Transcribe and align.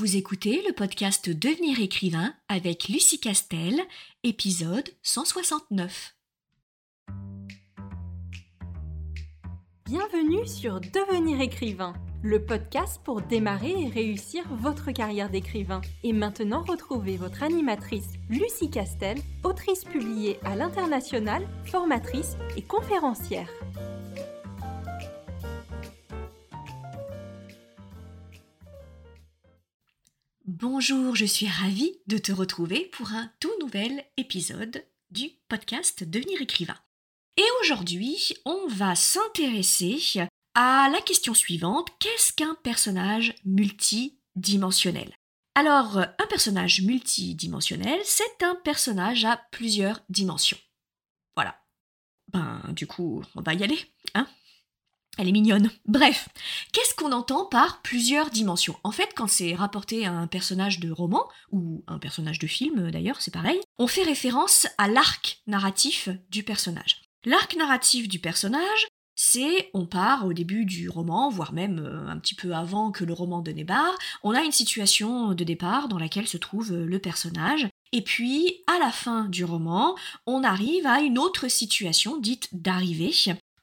Vous 0.00 0.16
écoutez 0.16 0.62
le 0.66 0.72
podcast 0.72 1.28
Devenir 1.28 1.78
écrivain 1.78 2.32
avec 2.48 2.88
Lucie 2.88 3.20
Castel, 3.20 3.78
épisode 4.24 4.88
169. 5.02 6.14
Bienvenue 9.84 10.46
sur 10.46 10.80
Devenir 10.80 11.42
écrivain, 11.42 11.92
le 12.22 12.42
podcast 12.42 13.02
pour 13.04 13.20
démarrer 13.20 13.74
et 13.78 13.88
réussir 13.88 14.42
votre 14.48 14.90
carrière 14.90 15.28
d'écrivain. 15.28 15.82
Et 16.02 16.14
maintenant, 16.14 16.64
retrouvez 16.66 17.18
votre 17.18 17.42
animatrice 17.42 18.08
Lucie 18.30 18.70
Castel, 18.70 19.18
autrice 19.44 19.84
publiée 19.84 20.38
à 20.46 20.56
l'international, 20.56 21.46
formatrice 21.66 22.38
et 22.56 22.62
conférencière. 22.62 23.50
Bonjour, 30.60 31.16
je 31.16 31.24
suis 31.24 31.48
ravie 31.48 31.96
de 32.06 32.18
te 32.18 32.32
retrouver 32.32 32.90
pour 32.92 33.12
un 33.12 33.32
tout 33.40 33.52
nouvel 33.60 34.04
épisode 34.18 34.84
du 35.10 35.30
podcast 35.48 36.04
Devenir 36.04 36.42
écrivain. 36.42 36.76
Et 37.38 37.46
aujourd'hui, 37.62 38.34
on 38.44 38.66
va 38.66 38.94
s'intéresser 38.94 39.98
à 40.54 40.90
la 40.92 41.00
question 41.00 41.32
suivante, 41.32 41.88
qu'est-ce 41.98 42.34
qu'un 42.34 42.54
personnage 42.56 43.34
multidimensionnel? 43.46 45.14
Alors, 45.54 45.96
un 45.96 46.26
personnage 46.28 46.82
multidimensionnel, 46.82 47.98
c'est 48.04 48.42
un 48.42 48.54
personnage 48.56 49.24
à 49.24 49.40
plusieurs 49.52 50.02
dimensions. 50.10 50.58
Voilà. 51.36 51.58
Ben, 52.34 52.60
du 52.68 52.86
coup, 52.86 53.24
on 53.34 53.40
va 53.40 53.54
y 53.54 53.64
aller, 53.64 53.78
hein? 54.14 54.28
Elle 55.18 55.28
est 55.28 55.32
mignonne. 55.32 55.70
Bref, 55.86 56.28
qu'est-ce 56.72 56.94
qu'on 56.94 57.12
entend 57.12 57.44
par 57.44 57.82
plusieurs 57.82 58.30
dimensions? 58.30 58.76
En 58.84 58.92
fait, 58.92 59.10
quand 59.14 59.28
c'est 59.28 59.54
rapporté 59.54 60.06
à 60.06 60.12
un 60.12 60.26
personnage 60.26 60.80
de 60.80 60.90
roman, 60.90 61.28
ou 61.50 61.84
un 61.86 61.98
personnage 61.98 62.38
de 62.38 62.46
film 62.46 62.90
d'ailleurs, 62.90 63.20
c'est 63.20 63.32
pareil, 63.32 63.60
on 63.78 63.86
fait 63.86 64.02
référence 64.02 64.66
à 64.78 64.88
l'arc 64.88 65.42
narratif 65.46 66.08
du 66.30 66.42
personnage. 66.42 67.02
L'arc 67.24 67.54
narratif 67.56 68.08
du 68.08 68.18
personnage, 68.18 68.86
c'est, 69.14 69.70
on 69.74 69.84
part 69.84 70.26
au 70.26 70.32
début 70.32 70.64
du 70.64 70.88
roman, 70.88 71.28
voire 71.28 71.52
même 71.52 71.80
euh, 71.80 72.08
un 72.08 72.18
petit 72.18 72.34
peu 72.34 72.54
avant 72.54 72.90
que 72.90 73.04
le 73.04 73.12
roman 73.12 73.42
de 73.42 73.50
Nébar, 73.52 73.92
on 74.22 74.34
a 74.34 74.42
une 74.42 74.52
situation 74.52 75.34
de 75.34 75.44
départ 75.44 75.88
dans 75.88 75.98
laquelle 75.98 76.26
se 76.26 76.38
trouve 76.38 76.72
le 76.72 76.98
personnage, 76.98 77.68
et 77.92 78.02
puis, 78.02 78.62
à 78.66 78.78
la 78.78 78.92
fin 78.92 79.24
du 79.24 79.44
roman, 79.44 79.96
on 80.26 80.44
arrive 80.44 80.86
à 80.86 81.00
une 81.00 81.18
autre 81.18 81.48
situation 81.48 82.18
dite 82.18 82.48
d'arrivée, 82.52 83.10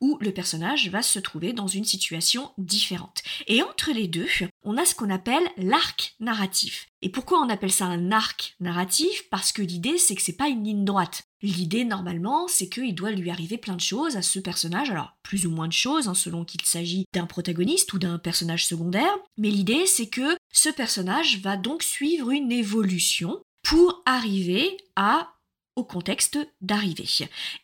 où 0.02 0.17
le 0.22 0.31
personnage 0.31 0.90
va 0.90 1.02
se 1.02 1.20
trouver 1.20 1.53
dans 1.53 1.67
une 1.67 1.86
situation 1.86 2.52
différente. 2.58 3.22
Et 3.48 3.62
entre 3.62 3.92
les 3.92 4.08
deux, 4.08 4.28
on 4.64 4.78
a 4.78 4.86
ce 4.86 4.95
qu'on 4.95 5.09
appelle 5.09 5.44
l'arc 5.58 6.16
narratif. 6.20 6.88
Et 7.02 7.09
pourquoi 7.09 7.40
on 7.40 7.50
appelle 7.50 7.72
ça 7.72 7.86
un 7.86 8.12
arc 8.12 8.56
narratif? 8.59 9.30
Parce 9.30 9.52
que 9.52 9.62
l'idée, 9.62 9.98
c'est 9.98 10.16
que 10.16 10.22
c'est 10.22 10.34
pas 10.34 10.48
une 10.48 10.64
ligne 10.64 10.86
droite. 10.86 11.23
L'idée, 11.42 11.86
normalement, 11.86 12.48
c'est 12.48 12.70
qu'il 12.70 12.95
doit 12.95 13.12
lui 13.12 13.30
arriver 13.30 13.58
plein 13.58 13.75
de 13.75 13.81
choses 13.81 14.18
à 14.18 14.23
ce 14.23 14.40
personnage, 14.40 14.90
alors 14.90 15.14
plus 15.22 15.45
ou 15.45 15.52
moins 15.52 15.68
de 15.68 15.73
choses, 15.73 16.08
hein, 16.08 16.16
selon 16.16 16.44
qu'il 16.45 16.62
s'agit 16.64 17.06
d'un 17.14 17.28
protagoniste 17.28 17.94
ou 17.94 18.00
d'un 18.00 18.18
personnage 18.18 18.66
secondaire, 18.66 19.16
mais 19.38 19.52
l'idée, 19.52 19.86
c'est 19.86 20.09
que 20.09 20.36
ce 20.52 20.70
personnage 20.70 21.40
va 21.40 21.58
donc 21.58 21.84
suivre 21.84 22.31
une 22.31 22.52
évolution 22.52 23.40
pour 23.62 24.02
arriver 24.06 24.78
à 24.95 25.34
au 25.75 25.84
contexte 25.84 26.40
d'arrivée. 26.59 27.08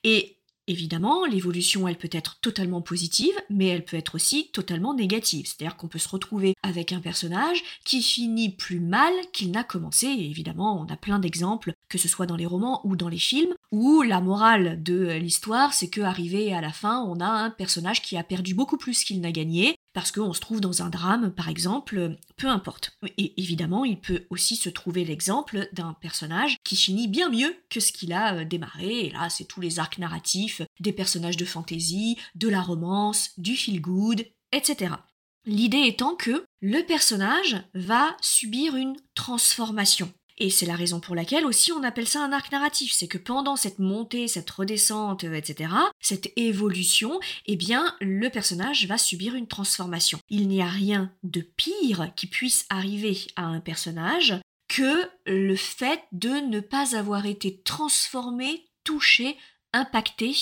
Et 0.03 0.37
Évidemment, 0.67 1.25
l'évolution, 1.25 1.89
elle 1.89 1.97
peut 1.97 2.09
être 2.11 2.39
totalement 2.39 2.81
positive, 2.81 3.33
mais 3.49 3.67
elle 3.67 3.83
peut 3.83 3.97
être 3.97 4.15
aussi 4.15 4.49
totalement 4.53 4.93
négative. 4.93 5.45
C'est-à-dire 5.45 5.75
qu'on 5.75 5.89
peut 5.89 5.99
se 5.99 6.07
retrouver 6.07 6.55
avec 6.63 6.93
un 6.93 7.01
personnage 7.01 7.61
qui 7.83 8.01
finit 8.01 8.49
plus 8.49 8.79
mal 8.79 9.13
qu'il 9.33 9.51
n'a 9.51 9.65
commencé. 9.65 10.07
Et 10.07 10.29
évidemment, 10.29 10.79
on 10.79 10.91
a 10.91 10.95
plein 10.95 11.19
d'exemples, 11.19 11.73
que 11.89 11.97
ce 11.97 12.07
soit 12.07 12.27
dans 12.27 12.37
les 12.37 12.45
romans 12.45 12.79
ou 12.85 12.95
dans 12.95 13.09
les 13.09 13.17
films, 13.17 13.53
où 13.71 14.03
la 14.03 14.21
morale 14.21 14.81
de 14.81 15.11
l'histoire, 15.17 15.73
c'est 15.73 15.89
que 15.89 15.99
arrivé 15.99 16.53
à 16.53 16.61
la 16.61 16.71
fin, 16.71 17.03
on 17.03 17.19
a 17.19 17.27
un 17.27 17.49
personnage 17.49 18.01
qui 18.01 18.15
a 18.15 18.23
perdu 18.23 18.53
beaucoup 18.53 18.77
plus 18.77 19.03
qu'il 19.03 19.19
n'a 19.19 19.33
gagné, 19.33 19.75
parce 19.93 20.11
qu'on 20.11 20.33
se 20.33 20.39
trouve 20.39 20.59
dans 20.59 20.81
un 20.81 20.89
drame, 20.89 21.33
par 21.33 21.49
exemple, 21.49 22.17
peu 22.35 22.47
importe. 22.47 22.97
Et 23.17 23.39
évidemment, 23.41 23.85
il 23.85 23.99
peut 23.99 24.25
aussi 24.29 24.55
se 24.55 24.69
trouver 24.69 25.05
l'exemple 25.05 25.69
d'un 25.73 25.93
personnage 25.93 26.57
qui 26.63 26.75
finit 26.75 27.07
bien 27.07 27.29
mieux 27.29 27.55
que 27.69 27.79
ce 27.79 27.91
qu'il 27.91 28.13
a 28.13 28.35
euh, 28.35 28.45
démarré, 28.45 29.05
et 29.05 29.09
là, 29.11 29.29
c'est 29.29 29.45
tous 29.45 29.61
les 29.61 29.79
arcs 29.79 29.99
narratifs 29.99 30.61
des 30.79 30.93
personnages 30.93 31.37
de 31.37 31.45
fantasy, 31.45 32.17
de 32.35 32.49
la 32.49 32.61
romance, 32.61 33.31
du 33.37 33.55
feel-good, 33.55 34.25
etc. 34.51 34.95
L'idée 35.45 35.85
étant 35.85 36.15
que 36.15 36.45
le 36.61 36.85
personnage 36.85 37.61
va 37.73 38.15
subir 38.21 38.75
une 38.75 38.95
transformation. 39.13 40.11
Et 40.37 40.49
c'est 40.49 40.65
la 40.65 40.75
raison 40.75 40.99
pour 40.99 41.15
laquelle 41.15 41.45
aussi 41.45 41.71
on 41.71 41.83
appelle 41.83 42.07
ça 42.07 42.23
un 42.23 42.31
arc 42.31 42.51
narratif, 42.51 42.91
c'est 42.91 43.07
que 43.07 43.17
pendant 43.17 43.55
cette 43.55 43.79
montée, 43.79 44.27
cette 44.27 44.49
redescente, 44.49 45.23
etc., 45.23 45.71
cette 45.99 46.31
évolution, 46.35 47.19
eh 47.45 47.55
bien, 47.55 47.95
le 48.01 48.29
personnage 48.29 48.87
va 48.87 48.97
subir 48.97 49.35
une 49.35 49.47
transformation. 49.47 50.19
Il 50.29 50.47
n'y 50.47 50.61
a 50.61 50.67
rien 50.67 51.11
de 51.23 51.41
pire 51.41 52.11
qui 52.15 52.27
puisse 52.27 52.65
arriver 52.69 53.17
à 53.35 53.43
un 53.43 53.59
personnage 53.59 54.35
que 54.67 55.07
le 55.27 55.55
fait 55.55 56.01
de 56.11 56.29
ne 56.29 56.59
pas 56.59 56.97
avoir 56.97 57.25
été 57.25 57.61
transformé, 57.61 58.65
touché, 58.83 59.37
impacté 59.71 60.33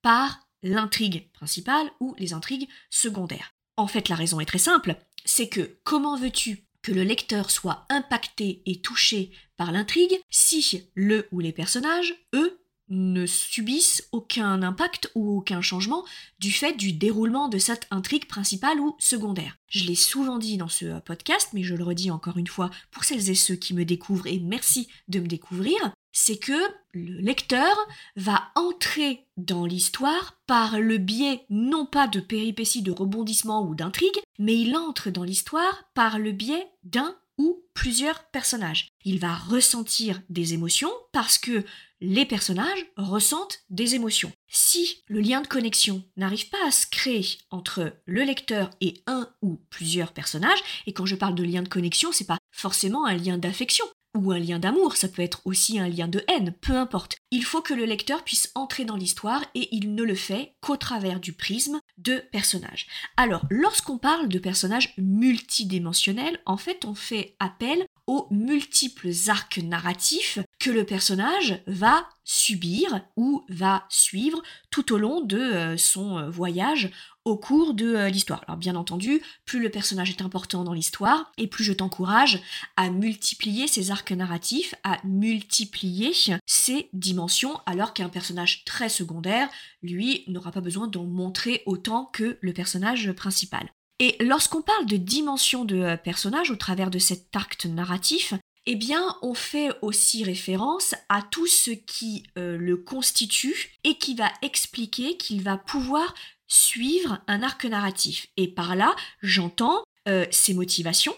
par 0.00 0.40
l'intrigue 0.62 1.30
principale 1.32 1.90
ou 2.00 2.14
les 2.18 2.32
intrigues 2.32 2.68
secondaires. 2.88 3.50
En 3.76 3.86
fait, 3.86 4.08
la 4.08 4.16
raison 4.16 4.40
est 4.40 4.46
très 4.46 4.58
simple, 4.58 4.96
c'est 5.24 5.48
que 5.48 5.78
comment 5.84 6.16
veux-tu 6.16 6.63
que 6.84 6.92
le 6.92 7.02
lecteur 7.02 7.50
soit 7.50 7.86
impacté 7.88 8.62
et 8.66 8.80
touché 8.80 9.30
par 9.56 9.72
l'intrigue 9.72 10.20
si 10.30 10.84
le 10.94 11.26
ou 11.32 11.40
les 11.40 11.52
personnages, 11.52 12.14
eux, 12.34 12.60
ne 12.90 13.24
subissent 13.24 14.06
aucun 14.12 14.62
impact 14.62 15.10
ou 15.14 15.38
aucun 15.38 15.62
changement 15.62 16.04
du 16.38 16.52
fait 16.52 16.74
du 16.74 16.92
déroulement 16.92 17.48
de 17.48 17.56
cette 17.56 17.86
intrigue 17.90 18.26
principale 18.26 18.78
ou 18.78 18.94
secondaire. 18.98 19.56
Je 19.68 19.84
l'ai 19.84 19.94
souvent 19.94 20.36
dit 20.36 20.58
dans 20.58 20.68
ce 20.68 21.00
podcast, 21.00 21.48
mais 21.54 21.62
je 21.62 21.74
le 21.74 21.82
redis 21.82 22.10
encore 22.10 22.36
une 22.36 22.46
fois 22.46 22.70
pour 22.90 23.04
celles 23.04 23.30
et 23.30 23.34
ceux 23.34 23.56
qui 23.56 23.72
me 23.72 23.86
découvrent 23.86 24.26
et 24.26 24.38
merci 24.38 24.88
de 25.08 25.20
me 25.20 25.26
découvrir, 25.26 25.78
c'est 26.14 26.38
que 26.38 26.58
le 26.92 27.20
lecteur 27.20 27.76
va 28.16 28.50
entrer 28.54 29.26
dans 29.36 29.66
l'histoire 29.66 30.38
par 30.46 30.78
le 30.78 30.96
biais 30.96 31.44
non 31.50 31.84
pas 31.84 32.06
de 32.06 32.20
péripéties, 32.20 32.82
de 32.82 32.92
rebondissements 32.92 33.66
ou 33.66 33.74
d'intrigues, 33.74 34.22
mais 34.38 34.56
il 34.56 34.74
entre 34.76 35.10
dans 35.10 35.24
l'histoire 35.24 35.84
par 35.92 36.18
le 36.18 36.32
biais 36.32 36.68
d'un 36.84 37.16
ou 37.36 37.64
plusieurs 37.74 38.22
personnages. 38.28 38.88
Il 39.04 39.18
va 39.18 39.34
ressentir 39.34 40.22
des 40.30 40.54
émotions 40.54 40.92
parce 41.10 41.36
que 41.36 41.64
les 42.00 42.26
personnages 42.26 42.86
ressentent 42.96 43.64
des 43.70 43.96
émotions. 43.96 44.30
Si 44.46 45.02
le 45.08 45.20
lien 45.20 45.40
de 45.40 45.48
connexion 45.48 46.04
n'arrive 46.16 46.48
pas 46.48 46.64
à 46.64 46.70
se 46.70 46.86
créer 46.86 47.26
entre 47.50 47.92
le 48.06 48.22
lecteur 48.22 48.70
et 48.80 49.02
un 49.08 49.28
ou 49.42 49.60
plusieurs 49.68 50.12
personnages, 50.12 50.62
et 50.86 50.92
quand 50.92 51.06
je 51.06 51.16
parle 51.16 51.34
de 51.34 51.42
lien 51.42 51.62
de 51.62 51.68
connexion, 51.68 52.12
c'est 52.12 52.26
pas 52.26 52.38
forcément 52.52 53.04
un 53.04 53.16
lien 53.16 53.36
d'affection 53.36 53.86
ou 54.16 54.32
un 54.32 54.38
lien 54.38 54.58
d'amour, 54.58 54.96
ça 54.96 55.08
peut 55.08 55.22
être 55.22 55.40
aussi 55.44 55.78
un 55.78 55.88
lien 55.88 56.08
de 56.08 56.22
haine, 56.28 56.54
peu 56.60 56.76
importe. 56.76 57.16
Il 57.30 57.44
faut 57.44 57.62
que 57.62 57.74
le 57.74 57.84
lecteur 57.84 58.24
puisse 58.24 58.50
entrer 58.54 58.84
dans 58.84 58.96
l'histoire 58.96 59.44
et 59.54 59.68
il 59.74 59.94
ne 59.94 60.02
le 60.02 60.14
fait 60.14 60.54
qu'au 60.60 60.76
travers 60.76 61.20
du 61.20 61.32
prisme 61.32 61.80
de 61.98 62.22
personnages. 62.32 62.86
Alors, 63.16 63.42
lorsqu'on 63.50 63.98
parle 63.98 64.28
de 64.28 64.38
personnages 64.38 64.94
multidimensionnels, 64.98 66.40
en 66.46 66.56
fait, 66.56 66.84
on 66.84 66.94
fait 66.94 67.36
appel 67.40 67.86
aux 68.06 68.26
multiples 68.30 69.10
arcs 69.28 69.58
narratifs 69.58 70.38
que 70.64 70.70
le 70.70 70.86
personnage 70.86 71.60
va 71.66 72.08
subir 72.24 73.02
ou 73.16 73.44
va 73.50 73.84
suivre 73.90 74.42
tout 74.70 74.94
au 74.94 74.96
long 74.96 75.20
de 75.20 75.36
euh, 75.36 75.76
son 75.76 76.16
euh, 76.16 76.30
voyage 76.30 76.90
au 77.26 77.36
cours 77.36 77.74
de 77.74 77.94
euh, 77.94 78.08
l'histoire. 78.08 78.42
Alors 78.46 78.56
bien 78.56 78.74
entendu, 78.74 79.20
plus 79.44 79.60
le 79.60 79.68
personnage 79.68 80.08
est 80.08 80.22
important 80.22 80.64
dans 80.64 80.72
l'histoire, 80.72 81.30
et 81.36 81.48
plus 81.48 81.64
je 81.64 81.74
t'encourage 81.74 82.40
à 82.78 82.88
multiplier 82.88 83.66
ces 83.68 83.90
arcs 83.90 84.12
narratifs, 84.12 84.74
à 84.84 84.96
multiplier 85.04 86.12
ces 86.46 86.88
dimensions, 86.94 87.60
alors 87.66 87.92
qu'un 87.92 88.08
personnage 88.08 88.64
très 88.64 88.88
secondaire, 88.88 89.50
lui, 89.82 90.24
n'aura 90.28 90.50
pas 90.50 90.62
besoin 90.62 90.88
d'en 90.88 91.04
montrer 91.04 91.62
autant 91.66 92.06
que 92.06 92.38
le 92.40 92.52
personnage 92.54 93.12
principal. 93.12 93.68
Et 93.98 94.16
lorsqu'on 94.18 94.62
parle 94.62 94.86
de 94.86 94.96
dimension 94.96 95.66
de 95.66 95.96
personnage 95.96 96.50
au 96.50 96.56
travers 96.56 96.90
de 96.90 96.98
cet 96.98 97.36
arc 97.36 97.66
narratif, 97.66 98.32
eh 98.66 98.76
bien, 98.76 99.16
on 99.22 99.34
fait 99.34 99.70
aussi 99.82 100.24
référence 100.24 100.94
à 101.08 101.22
tout 101.22 101.46
ce 101.46 101.70
qui 101.70 102.24
euh, 102.38 102.56
le 102.56 102.76
constitue 102.76 103.76
et 103.84 103.98
qui 103.98 104.14
va 104.14 104.32
expliquer 104.42 105.16
qu'il 105.16 105.42
va 105.42 105.58
pouvoir 105.58 106.14
suivre 106.46 107.22
un 107.26 107.42
arc 107.42 107.64
narratif. 107.64 108.28
Et 108.36 108.48
par 108.48 108.74
là, 108.74 108.96
j'entends 109.22 109.84
euh, 110.08 110.26
ses 110.30 110.54
motivations, 110.54 111.14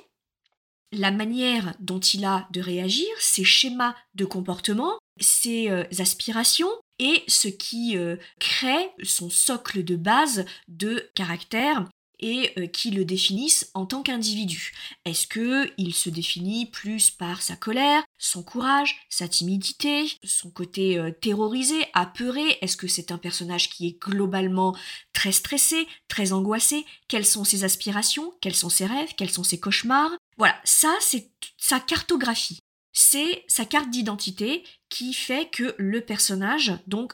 la 0.93 1.13
manière 1.13 1.75
dont 1.79 2.01
il 2.01 2.25
a 2.25 2.49
de 2.51 2.61
réagir, 2.61 3.09
ses 3.19 3.45
schémas 3.45 3.95
de 4.15 4.25
comportement, 4.25 4.99
ses 5.21 5.71
aspirations 5.99 6.71
et 6.99 7.25
ce 7.27 7.49
qui 7.49 7.97
crée 8.39 8.91
son 9.03 9.31
socle 9.31 9.83
de 9.83 9.97
base 9.97 10.45
de 10.69 11.11
caractère 11.15 11.87
et 12.21 12.53
euh, 12.59 12.67
qui 12.67 12.91
le 12.91 13.05
définissent 13.05 13.71
en 13.75 13.87
tant 13.87 14.03
qu'individu. 14.03 14.73
Est-ce 15.05 15.27
que 15.27 15.71
il 15.79 15.95
se 15.95 16.11
définit 16.11 16.67
plus 16.67 17.11
par 17.11 17.43
sa 17.43 17.57
colère, 17.57 18.03
son 18.19 18.43
courage, 18.43 18.97
sa 19.09 19.29
timidité, 19.29 20.07
son 20.25 20.51
côté 20.51 20.99
euh, 20.99 21.11
terrorisé, 21.11 21.87
apeuré? 21.93 22.59
Est-ce 22.61 22.77
que 22.77 22.89
c'est 22.89 23.13
un 23.13 23.19
personnage 23.19 23.71
qui 23.71 23.87
est 23.87 24.01
globalement 24.01 24.77
très 25.13 25.33
stressé, 25.33 25.87
très 26.09 26.33
angoissé? 26.33 26.85
Quelles 27.09 27.27
sont 27.27 27.45
ses 27.45 27.65
aspirations? 27.65 28.35
Quels 28.41 28.55
sont 28.55 28.71
ses 28.71 28.87
rêves? 28.87 29.15
Quels 29.17 29.31
sont 29.31 29.45
ses 29.45 29.61
cauchemars? 29.61 30.13
Voilà, 30.39 30.59
ça 30.65 30.95
c'est 31.01 31.31
sa 31.57 31.81
cartographie. 31.81 32.59
C'est 32.93 33.45
sa 33.47 33.67
carte 33.67 33.91
d'identité 33.91 34.65
qui 34.89 35.13
fait 35.13 35.51
que 35.51 35.75
le 35.77 36.01
personnage 36.01 36.73
donc 36.87 37.13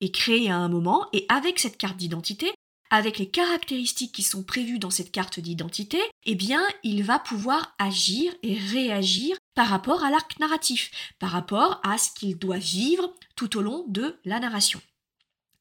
est 0.00 0.14
créé 0.14 0.50
à 0.50 0.56
un 0.56 0.68
moment 0.68 1.08
et 1.12 1.26
avec 1.28 1.58
cette 1.58 1.76
carte 1.76 1.96
d'identité, 1.96 2.52
avec 2.90 3.18
les 3.18 3.28
caractéristiques 3.28 4.12
qui 4.12 4.22
sont 4.22 4.42
prévues 4.42 4.78
dans 4.78 4.90
cette 4.90 5.12
carte 5.12 5.40
d'identité, 5.40 5.98
eh 6.24 6.34
bien, 6.34 6.62
il 6.82 7.02
va 7.02 7.18
pouvoir 7.18 7.74
agir 7.78 8.32
et 8.42 8.56
réagir 8.56 9.36
par 9.54 9.68
rapport 9.68 10.04
à 10.04 10.10
l'arc 10.10 10.38
narratif, 10.38 10.90
par 11.18 11.30
rapport 11.30 11.80
à 11.82 11.98
ce 11.98 12.10
qu'il 12.12 12.38
doit 12.38 12.58
vivre 12.58 13.14
tout 13.36 13.56
au 13.56 13.62
long 13.62 13.84
de 13.88 14.18
la 14.24 14.40
narration. 14.40 14.80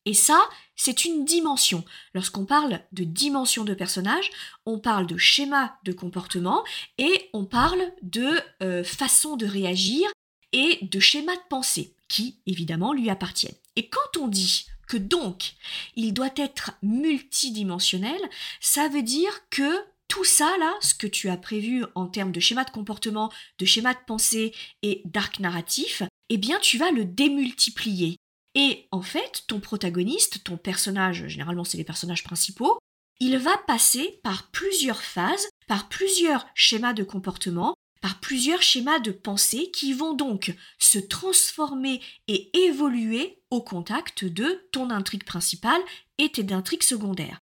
Et 0.05 0.13
ça, 0.13 0.41
c'est 0.75 1.05
une 1.05 1.23
dimension. 1.23 1.85
Lorsqu'on 2.13 2.45
parle 2.45 2.81
de 2.91 3.03
dimension 3.03 3.63
de 3.63 3.73
personnage, 3.73 4.29
on 4.65 4.79
parle 4.79 5.07
de 5.07 5.17
schéma 5.17 5.77
de 5.85 5.93
comportement 5.93 6.63
et 6.97 7.29
on 7.33 7.45
parle 7.45 7.81
de 8.01 8.37
euh, 8.61 8.83
façon 8.83 9.37
de 9.37 9.45
réagir 9.45 10.09
et 10.51 10.79
de 10.81 10.99
schéma 10.99 11.33
de 11.35 11.41
pensée 11.49 11.95
qui, 12.09 12.39
évidemment, 12.45 12.93
lui 12.93 13.09
appartiennent. 13.09 13.55
Et 13.75 13.87
quand 13.87 14.19
on 14.19 14.27
dit 14.27 14.67
donc 14.97 15.53
il 15.95 16.13
doit 16.13 16.33
être 16.35 16.71
multidimensionnel, 16.81 18.19
ça 18.59 18.87
veut 18.87 19.03
dire 19.03 19.31
que 19.49 19.85
tout 20.07 20.23
ça 20.23 20.55
là, 20.59 20.73
ce 20.81 20.93
que 20.93 21.07
tu 21.07 21.29
as 21.29 21.37
prévu 21.37 21.85
en 21.95 22.07
termes 22.07 22.31
de 22.31 22.39
schéma 22.39 22.63
de 22.63 22.69
comportement, 22.69 23.31
de 23.57 23.65
schéma 23.65 23.93
de 23.93 23.99
pensée 24.05 24.53
et 24.83 25.01
d'arc 25.05 25.39
narratif, 25.39 26.03
eh 26.29 26.37
bien 26.37 26.59
tu 26.59 26.77
vas 26.77 26.91
le 26.91 27.05
démultiplier. 27.05 28.17
Et 28.55 28.87
en 28.91 29.01
fait, 29.01 29.43
ton 29.47 29.59
protagoniste, 29.59 30.43
ton 30.43 30.57
personnage, 30.57 31.27
généralement 31.27 31.63
c'est 31.63 31.77
les 31.77 31.83
personnages 31.83 32.23
principaux, 32.23 32.77
il 33.19 33.37
va 33.37 33.57
passer 33.65 34.19
par 34.23 34.51
plusieurs 34.51 35.01
phases, 35.01 35.47
par 35.67 35.89
plusieurs 35.89 36.45
schémas 36.53 36.93
de 36.93 37.03
comportement 37.03 37.73
par 38.03 38.19
plusieurs 38.19 38.61
schémas 38.61 38.99
de 38.99 39.11
pensée 39.11 39.71
qui 39.71 39.93
vont 39.93 40.13
donc 40.13 40.53
se 40.77 40.99
transformer 40.99 42.01
et 42.27 42.51
évoluer 42.65 43.41
au 43.49 43.61
contact 43.61 44.25
de 44.25 44.67
ton 44.73 44.89
intrigue 44.89 45.23
principale 45.23 45.79
et 46.17 46.29
tes 46.29 46.51
intrigues 46.51 46.83
secondaires. 46.83 47.39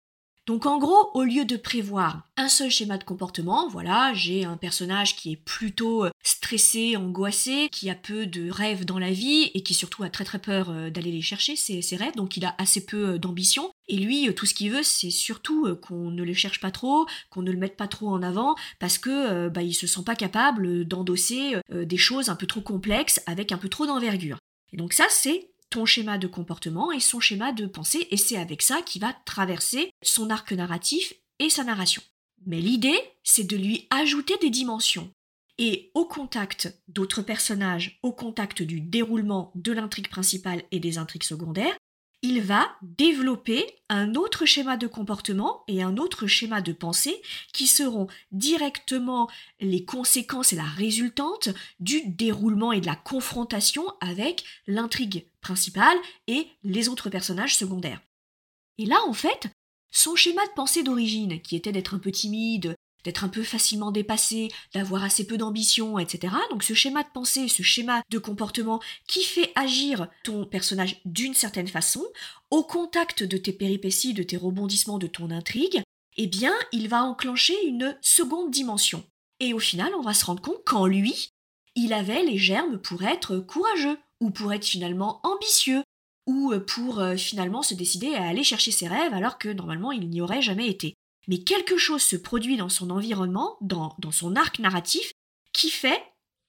Donc 0.45 0.67
en 0.67 0.77
gros, 0.77 1.09
au 1.15 1.23
lieu 1.23 1.43
de 1.43 1.57
prévoir 1.57 2.27
un 2.37 2.49
seul 2.49 2.69
schéma 2.69 2.99
de 2.99 3.03
comportement, 3.03 3.67
voilà, 3.67 4.13
j'ai 4.13 4.45
un 4.45 4.57
personnage 4.57 5.15
qui 5.15 5.31
est 5.31 5.43
plutôt 5.43 6.05
euh, 6.05 6.11
stressé, 6.23 6.95
angoissé, 6.97 7.67
qui 7.71 7.89
a 7.89 7.95
peu 7.95 8.27
de 8.27 8.51
rêves 8.51 8.85
dans 8.85 8.99
la 8.99 9.09
vie 9.09 9.49
et 9.55 9.63
qui 9.63 9.73
surtout 9.73 10.03
a 10.03 10.09
très 10.09 10.23
très 10.23 10.37
peur 10.37 10.69
euh, 10.69 10.91
d'aller 10.91 11.11
les 11.11 11.23
chercher, 11.23 11.55
ses, 11.55 11.81
rêves, 11.95 12.15
donc 12.15 12.37
il 12.37 12.45
a 12.45 12.53
assez 12.59 12.85
peu 12.85 13.13
euh, 13.13 13.17
d'ambition. 13.17 13.71
Et 13.87 13.97
lui, 13.97 14.31
tout 14.35 14.45
ce 14.45 14.53
qu'il 14.53 14.69
veut, 14.69 14.83
c'est 14.83 15.09
surtout 15.09 15.75
qu'on 15.77 16.11
ne 16.11 16.23
le 16.23 16.33
cherche 16.33 16.59
pas 16.59 16.71
trop, 16.71 17.07
qu'on 17.31 17.41
ne 17.41 17.51
le 17.51 17.57
mette 17.57 17.77
pas 17.77 17.87
trop 17.87 18.09
en 18.09 18.21
avant, 18.21 18.55
parce 18.79 18.97
que 18.97 19.47
bah, 19.49 19.61
il 19.61 19.73
se 19.73 19.85
sent 19.85 20.01
pas 20.03 20.15
capable 20.15 20.85
d'endosser 20.85 21.57
des 21.71 21.97
choses 21.97 22.29
un 22.29 22.35
peu 22.35 22.47
trop 22.47 22.61
complexes 22.61 23.21
avec 23.27 23.51
un 23.51 23.59
peu 23.59 23.69
trop 23.69 23.85
d'envergure. 23.85 24.39
Et 24.73 24.77
donc 24.77 24.93
ça, 24.93 25.05
c'est 25.09 25.51
ton 25.75 25.85
schéma 25.85 26.17
de 26.17 26.27
comportement 26.27 26.93
et 26.93 27.01
son 27.01 27.19
schéma 27.19 27.51
de 27.51 27.65
pensée, 27.65 28.07
et 28.09 28.15
c'est 28.15 28.37
avec 28.37 28.61
ça 28.61 28.81
qu'il 28.81 29.01
va 29.01 29.11
traverser 29.25 29.91
son 30.01 30.29
arc 30.29 30.53
narratif 30.53 31.13
et 31.39 31.49
sa 31.49 31.65
narration. 31.65 32.01
Mais 32.45 32.61
l'idée, 32.61 32.97
c'est 33.23 33.43
de 33.43 33.57
lui 33.57 33.85
ajouter 33.89 34.37
des 34.39 34.49
dimensions. 34.49 35.11
Et 35.57 35.91
au 35.93 36.05
contact 36.05 36.73
d'autres 36.87 37.21
personnages, 37.21 37.99
au 38.03 38.13
contact 38.13 38.61
du 38.61 38.79
déroulement 38.79 39.51
de 39.55 39.73
l'intrigue 39.73 40.07
principale 40.07 40.63
et 40.71 40.79
des 40.79 40.97
intrigues 40.97 41.23
secondaires, 41.23 41.75
il 42.25 42.41
va 42.41 42.75
développer 42.81 43.63
un 43.87 44.15
autre 44.15 44.47
schéma 44.47 44.77
de 44.77 44.87
comportement 44.87 45.63
et 45.67 45.83
un 45.83 45.97
autre 45.97 46.25
schéma 46.25 46.59
de 46.59 46.73
pensée 46.73 47.21
qui 47.53 47.67
seront 47.67 48.07
directement 48.31 49.29
les 49.59 49.85
conséquences 49.85 50.51
et 50.51 50.55
la 50.55 50.63
résultante 50.63 51.49
du 51.79 52.01
déroulement 52.07 52.71
et 52.71 52.81
de 52.81 52.87
la 52.87 52.95
confrontation 52.95 53.85
avec 54.01 54.43
l'intrigue 54.65 55.27
principale 55.39 55.97
et 56.25 56.47
les 56.63 56.89
autres 56.89 57.11
personnages 57.11 57.55
secondaires. 57.55 58.01
Et 58.79 58.87
là, 58.87 58.97
en 59.07 59.13
fait, 59.13 59.47
son 59.91 60.15
schéma 60.15 60.43
de 60.47 60.53
pensée 60.55 60.81
d'origine, 60.81 61.39
qui 61.41 61.55
était 61.55 61.71
d'être 61.71 61.93
un 61.93 61.99
peu 61.99 62.11
timide, 62.11 62.75
d'être 63.05 63.23
un 63.23 63.29
peu 63.29 63.43
facilement 63.43 63.91
dépassé, 63.91 64.51
d'avoir 64.73 65.03
assez 65.03 65.25
peu 65.25 65.37
d'ambition, 65.37 65.97
etc. 65.99 66.33
Donc 66.49 66.63
ce 66.63 66.73
schéma 66.73 67.03
de 67.03 67.09
pensée, 67.13 67.47
ce 67.47 67.63
schéma 67.63 68.01
de 68.09 68.17
comportement 68.17 68.81
qui 69.07 69.23
fait 69.23 69.53
agir 69.55 70.09
ton 70.23 70.45
personnage 70.45 70.99
d'une 71.05 71.33
certaine 71.33 71.67
façon, 71.67 72.03
au 72.51 72.63
contact 72.63 73.23
de 73.23 73.37
tes 73.37 73.53
péripéties, 73.53 74.13
de 74.13 74.23
tes 74.23 74.37
rebondissements, 74.37 74.97
de 74.97 75.07
ton 75.07 75.31
intrigue, 75.31 75.81
eh 76.17 76.27
bien, 76.27 76.53
il 76.71 76.89
va 76.89 77.03
enclencher 77.03 77.55
une 77.65 77.97
seconde 78.01 78.51
dimension. 78.51 79.03
Et 79.39 79.53
au 79.53 79.59
final, 79.59 79.93
on 79.95 80.01
va 80.01 80.13
se 80.13 80.25
rendre 80.25 80.41
compte 80.41 80.63
qu'en 80.65 80.87
lui, 80.87 81.29
il 81.75 81.93
avait 81.93 82.23
les 82.23 82.37
germes 82.37 82.79
pour 82.79 83.03
être 83.03 83.37
courageux, 83.37 83.97
ou 84.21 84.31
pour 84.31 84.53
être 84.53 84.65
finalement 84.65 85.19
ambitieux, 85.23 85.83
ou 86.25 86.53
pour 86.67 86.99
euh, 86.99 87.17
finalement 87.17 87.61
se 87.61 87.73
décider 87.73 88.15
à 88.15 88.27
aller 88.27 88.43
chercher 88.43 88.71
ses 88.71 88.87
rêves 88.87 89.13
alors 89.13 89.37
que 89.37 89.49
normalement 89.49 89.91
il 89.91 90.09
n'y 90.09 90.21
aurait 90.21 90.41
jamais 90.41 90.67
été 90.67 90.95
mais 91.27 91.39
quelque 91.39 91.77
chose 91.77 92.01
se 92.01 92.15
produit 92.15 92.57
dans 92.57 92.69
son 92.69 92.89
environnement, 92.89 93.57
dans, 93.61 93.95
son 94.11 94.35
arc 94.35 94.59
narratif, 94.59 95.11
qui 95.53 95.69
fait 95.69 96.01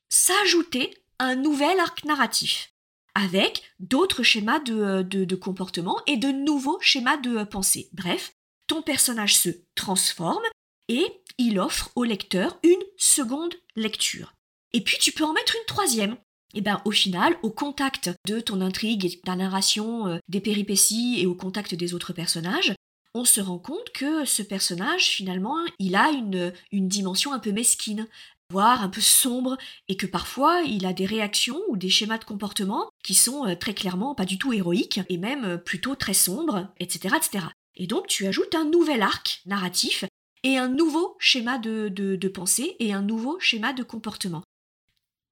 s'ajouter 0.09 0.97
un 1.19 1.35
nouvel 1.35 1.79
arc 1.81 2.05
narratif, 2.05 2.73
avec 3.15 3.63
d'autres 3.79 4.23
schémas 4.23 4.61
de, 4.61 5.03
de, 5.03 5.37
comportement 5.37 6.01
et 6.07 6.17
de 6.17 6.29
nouveaux 6.29 6.79
schémas 6.81 7.17
de 7.17 7.45
pensée. 7.45 7.89
Bref, 7.93 8.33
ton 8.67 8.83
personnage 8.83 9.37
se 9.37 9.51
transforme 9.75 10.43
et 10.89 11.07
il 11.39 11.59
offre 11.59 11.91
au 11.95 12.05
lecteur 12.05 12.59
une 12.63 12.83
seconde 12.97 13.55
lecture. 13.75 14.35
Et 14.73 14.83
puis 14.83 14.99
tu 14.99 15.13
peux 15.13 15.25
en 15.25 15.33
mettre 15.33 15.57
une 15.57 15.67
troisième. 15.67 16.17
Et 16.55 16.61
bien 16.61 16.81
au 16.85 16.91
final, 16.91 17.37
au 17.43 17.51
contact 17.51 18.11
de 18.27 18.41
ton 18.41 18.61
intrigue 18.61 19.05
et 19.05 19.09
de 19.09 19.21
ta 19.21 19.37
narration, 19.37 20.07
euh, 20.07 20.19
des 20.29 20.41
péripéties 20.41 21.17
et 21.19 21.27
au 21.27 21.35
contact 21.35 21.75
des 21.75 21.93
autres 21.93 22.13
personnages, 22.13 22.75
on 23.17 23.25
se 23.25 23.41
rend 23.41 23.59
compte 23.59 23.91
que 23.95 24.25
ce 24.27 24.43
personnage, 24.43 25.07
finalement, 25.09 25.57
il 25.79 25.97
a 25.97 26.11
une, 26.11 26.53
dimension 26.73 27.33
un 27.33 27.39
peu 27.39 27.51
mesquine, 27.51 28.07
voire 28.51 28.83
un 28.83 28.91
peu 28.91 29.01
sombre, 29.01 29.57
et 29.89 29.97
que 29.97 30.07
parfois 30.07 30.61
il 30.63 30.85
a 30.85 30.93
des 30.93 31.07
réactions 31.07 31.61
ou 31.69 31.77
des 31.77 31.89
schémas 31.89 32.19
de 32.19 32.25
comportement 32.25 32.91
qui 33.03 33.15
sont 33.15 33.47
euh, 33.47 33.55
très 33.55 33.75
clairement 33.75 34.15
pas 34.15 34.27
du 34.27 34.39
tout 34.39 34.53
héroïques, 34.53 35.01
et 35.09 35.17
même 35.17 35.45
euh, 35.45 35.57
plutôt 35.57 35.95
très 35.95 36.15
sombres, 36.15 36.69
etc. 36.79 37.17
etc. 37.17 37.47
Et 37.75 37.87
donc 37.87 38.07
tu 38.07 38.27
ajoutes 38.27 38.55
un 38.55 38.67
nouvel 38.67 39.03
arc 39.03 39.41
narratif 39.47 40.05
et 40.43 40.59
un 40.59 40.69
nouveau 40.69 41.17
schéma 41.19 41.59
de 41.59 42.29
pensée 42.29 42.77
et 42.79 42.93
un 42.93 43.03
nouveau 43.03 43.41
schéma 43.41 43.73
de 43.73 43.83
comportement. 43.83 44.45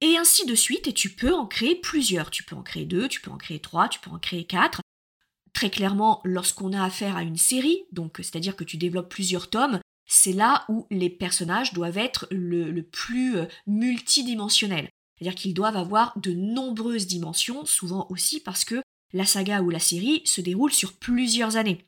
Et 0.01 0.17
ainsi 0.17 0.45
de 0.45 0.55
suite, 0.55 0.87
et 0.87 0.93
tu 0.93 1.09
peux 1.09 1.33
en 1.33 1.45
créer 1.45 1.75
plusieurs. 1.75 2.29
Tu 2.29 2.43
peux 2.43 2.55
en 2.55 2.63
créer 2.63 2.85
deux, 2.85 3.07
tu 3.07 3.21
peux 3.21 3.31
en 3.31 3.37
créer 3.37 3.59
trois, 3.59 3.87
tu 3.87 3.99
peux 3.99 4.09
en 4.09 4.19
créer 4.19 4.45
quatre. 4.45 4.81
Très 5.55 5.69
clairement, 5.69 6.19
lorsqu'on 6.25 6.73
a 6.73 6.83
affaire 6.83 7.15
à 7.15 7.23
une 7.23 7.37
série, 7.37 7.85
donc 7.93 8.17
c'est-à-dire 8.17 8.57
que 8.57 8.65
tu 8.65 8.75
développes 8.75 9.09
plusieurs 9.09 9.49
tomes, 9.49 9.79
c'est 10.05 10.33
là 10.33 10.65
où 10.67 10.85
les 10.91 11.09
personnages 11.09 11.71
doivent 11.71 11.97
être 11.97 12.27
le, 12.29 12.81
plus 12.81 13.37
euh, 13.37 13.45
multidimensionnels. 13.65 14.89
C'est-à-dire 15.17 15.35
qu'ils 15.35 15.53
doivent 15.53 15.77
avoir 15.77 16.11
de 16.19 16.33
nombreuses 16.33 17.07
dimensions, 17.07 17.63
souvent 17.63 18.05
aussi 18.09 18.41
parce 18.41 18.65
que 18.65 18.81
la 19.13 19.25
saga 19.25 19.61
ou 19.61 19.69
la 19.69 19.79
série 19.79 20.21
se 20.25 20.41
déroule 20.41 20.73
sur 20.73 20.91
plusieurs 20.91 21.55
années. 21.55 21.85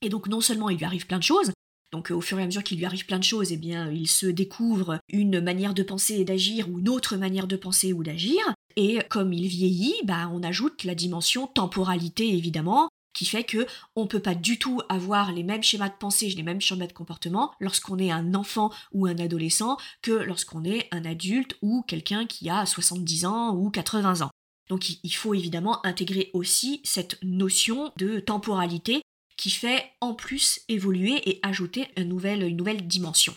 Et 0.00 0.08
donc 0.08 0.26
non 0.26 0.40
seulement 0.40 0.70
il 0.70 0.78
lui 0.78 0.86
arrive 0.86 1.06
plein 1.06 1.18
de 1.18 1.24
choses, 1.24 1.52
donc 1.92 2.10
au 2.10 2.22
fur 2.22 2.38
et 2.38 2.42
à 2.42 2.46
mesure 2.46 2.64
qu'il 2.64 2.78
lui 2.78 2.86
arrive 2.86 3.04
plein 3.04 3.18
de 3.18 3.24
choses, 3.24 3.52
eh 3.52 3.58
bien 3.58 3.90
il 3.90 4.08
se 4.08 4.26
découvre 4.26 4.98
une 5.10 5.42
manière 5.42 5.74
de 5.74 5.82
penser 5.82 6.14
et 6.14 6.24
d'agir 6.24 6.70
ou 6.70 6.78
une 6.78 6.88
autre 6.88 7.16
manière 7.16 7.46
de 7.46 7.56
penser 7.56 7.92
ou 7.92 8.02
d'agir. 8.02 8.40
Et 8.76 9.00
comme 9.10 9.34
il 9.34 9.46
vieillit, 9.46 9.94
bah 10.04 10.30
on 10.32 10.42
ajoute 10.42 10.84
la 10.84 10.94
dimension 10.94 11.46
temporalité 11.46 12.34
évidemment, 12.34 12.88
qui 13.14 13.24
fait 13.24 13.44
que 13.44 13.66
on 13.96 14.06
peut 14.06 14.20
pas 14.20 14.34
du 14.34 14.58
tout 14.58 14.82
avoir 14.88 15.32
les 15.32 15.44
mêmes 15.44 15.62
schémas 15.62 15.88
de 15.88 15.94
pensée, 15.98 16.28
les 16.28 16.42
mêmes 16.42 16.60
schémas 16.60 16.86
de 16.86 16.92
comportement 16.92 17.52
lorsqu'on 17.60 17.98
est 17.98 18.10
un 18.10 18.34
enfant 18.34 18.70
ou 18.92 19.06
un 19.06 19.18
adolescent 19.18 19.78
que 20.02 20.12
lorsqu'on 20.12 20.64
est 20.64 20.88
un 20.90 21.04
adulte 21.04 21.56
ou 21.62 21.82
quelqu'un 21.82 22.26
qui 22.26 22.50
a 22.50 22.66
70 22.66 23.24
ans 23.24 23.56
ou 23.56 23.70
80 23.70 24.20
ans. 24.20 24.30
Donc 24.68 24.88
il 25.02 25.10
faut 25.10 25.34
évidemment 25.34 25.84
intégrer 25.86 26.30
aussi 26.32 26.80
cette 26.84 27.22
notion 27.22 27.92
de 27.96 28.18
temporalité 28.18 29.02
qui 29.36 29.50
fait 29.50 29.84
en 30.00 30.14
plus 30.14 30.60
évoluer 30.68 31.28
et 31.28 31.38
ajouter 31.42 31.88
une 31.96 32.08
nouvelle, 32.08 32.86
dimension. 32.86 33.34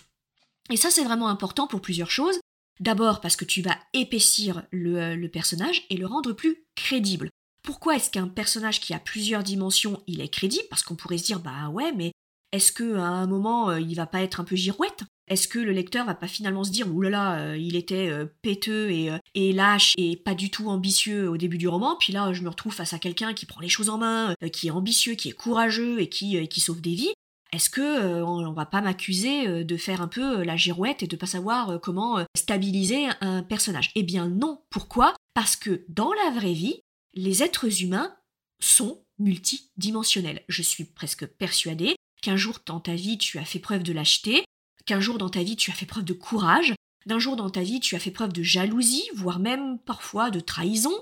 Et 0.70 0.78
ça 0.78 0.90
c'est 0.90 1.04
vraiment 1.04 1.28
important 1.28 1.68
pour 1.68 1.82
plusieurs 1.82 2.12
choses. 2.12 2.40
D'abord 2.80 3.22
parce 3.22 3.36
que 3.36 3.46
tu 3.46 3.62
vas 3.62 3.78
épaissir 3.94 4.64
le 4.72 5.28
personnage 5.28 5.84
et 5.90 5.98
le 5.98 6.06
rendre 6.06 6.34
plus 6.34 6.66
crédible. 6.76 7.30
Pourquoi 7.68 7.98
est-ce 7.98 8.10
qu'un 8.10 8.30
personnage 8.30 8.80
qui 8.80 8.94
a 8.94 9.00
plusieurs 9.00 9.44
dimensions, 9.44 10.02
il 10.08 10.22
est 10.22 10.30
crédible? 10.30 10.64
Parce 10.70 10.84
qu'on 10.84 10.96
pourrait 10.96 11.18
se 11.18 11.26
dire, 11.26 11.42
bah 11.42 11.68
ouais, 11.68 11.92
mais 11.92 12.14
Est-ce 12.54 12.72
que 12.72 12.96
à 12.96 13.04
un 13.04 13.28
moment 13.28 13.76
il 13.76 13.94
va 13.94 14.06
pas 14.06 14.22
être 14.22 14.40
un 14.40 14.46
peu 14.46 14.56
girouette? 14.56 15.04
Est-ce 15.28 15.50
que 15.50 15.60
le 15.60 15.74
lecteur 15.74 16.06
va 16.06 16.16
pas 16.16 16.30
finalement 16.30 16.64
se 16.64 16.72
dire 16.72 16.88
oulala, 16.96 17.36
là 17.36 17.48
là, 17.50 17.58
il 17.58 17.76
était 17.76 18.10
péteux 18.42 18.90
et, 19.36 19.52
lâche 19.52 19.94
et 19.98 20.16
pas 20.16 20.34
du 20.34 20.50
tout 20.50 20.70
ambitieux 20.70 21.30
au 21.30 21.36
début 21.36 21.58
du 21.58 21.68
roman, 21.68 21.98
puis 22.00 22.14
là 22.14 22.32
je 22.32 22.42
me 22.42 22.48
retrouve 22.48 22.74
face 22.74 22.94
à 22.94 23.00
quelqu'un 23.00 23.34
qui 23.34 23.46
prend 23.46 23.60
les 23.60 23.68
choses 23.68 23.90
en 23.90 23.98
main, 23.98 24.34
qui 24.54 24.68
est 24.68 24.72
ambitieux, 24.72 25.16
qui 25.16 25.28
est 25.28 25.34
courageux 25.34 26.00
et 26.00 26.08
qui, 26.08 26.48
qui 26.48 26.62
sauve 26.62 26.80
des 26.80 26.96
vies. 26.96 27.14
Est-ce 27.54 27.70
que 27.70 27.82
euh, 27.82 28.26
on, 28.26 28.52
va 28.52 28.66
pas 28.66 28.82
m'accuser 28.82 29.48
euh, 29.48 29.64
de 29.64 29.78
faire 29.78 30.02
un 30.02 30.08
peu 30.08 30.40
euh, 30.40 30.44
la 30.44 30.58
girouette 30.58 31.02
et 31.04 31.08
de 31.08 31.16
pas 31.16 31.28
savoir 31.28 31.80
comment 31.82 32.26
stabiliser 32.36 33.08
un 33.22 33.42
personnage? 33.42 33.92
Eh 33.96 34.04
bien 34.04 34.28
non. 34.28 34.62
Pourquoi? 34.70 35.14
Parce 35.34 35.56
que 35.56 35.86
dans 35.88 36.12
la 36.14 36.32
vraie 36.32 36.54
vie, 36.54 36.82
les 37.14 37.44
êtres 37.44 37.82
humains 37.82 38.16
sont 38.60 39.04
multidimensionnels. 39.20 40.44
Je 40.48 40.62
suis 40.62 40.86
presque 40.86 41.26
persuadée 41.26 41.96
qu'un 42.22 42.38
jour 42.38 42.60
dans 42.66 42.80
ta 42.80 42.96
vie 42.96 43.18
tu 43.18 43.38
as 43.40 43.46
fait 43.46 43.60
preuve 43.60 43.84
de 43.84 43.94
lâcheté, 43.94 44.44
qu'un 44.86 45.00
jour 45.00 45.18
dans 45.18 45.30
ta 45.30 45.44
vie 45.44 45.56
tu 45.56 45.72
as 45.72 45.76
fait 45.76 45.86
preuve 45.86 46.06
de 46.06 46.14
courage, 46.14 46.74
d'un 47.06 47.20
jour 47.20 47.36
dans 47.36 47.50
ta 47.50 47.62
vie 47.62 47.80
tu 47.80 47.96
as 47.96 48.00
fait 48.00 48.12
preuve 48.12 48.34
de 48.34 48.44
jalousie, 48.44 49.08
voire 49.16 49.40
même 49.40 49.80
parfois 49.80 50.30
de 50.30 50.40
trahison. 50.40 50.94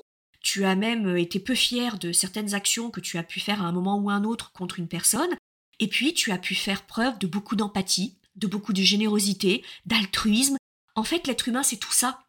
Tu 0.42 0.64
as 0.64 0.76
même 0.76 1.18
été 1.18 1.40
peu 1.40 1.56
fier 1.56 1.98
de 1.98 2.12
certaines 2.12 2.54
actions 2.54 2.92
que 2.92 3.00
tu 3.00 3.18
as 3.18 3.24
pu 3.24 3.40
faire 3.40 3.64
à 3.64 3.66
un 3.66 3.72
moment 3.72 3.98
ou 3.98 4.12
un 4.12 4.24
autre 4.24 4.52
contre 4.52 4.80
une 4.80 4.88
personne, 4.88 5.36
et 5.80 5.88
puis, 5.88 6.14
tu 6.14 6.32
as 6.32 6.38
pu 6.38 6.56
faire 6.56 6.86
preuve 6.86 7.20
de 7.20 7.28
beaucoup 7.28 7.56
d'empathie, 7.56 8.18
de 8.36 8.48
beaucoup 8.48 8.74
de 8.74 8.82
générosité, 8.82 9.64
d'altruisme. 9.86 10.58
En 10.96 11.04
fait, 11.04 11.28
l'être 11.28 11.48
humain, 11.48 11.64
c'est 11.64 11.78
tout 11.78 11.92
ça. 11.92 12.24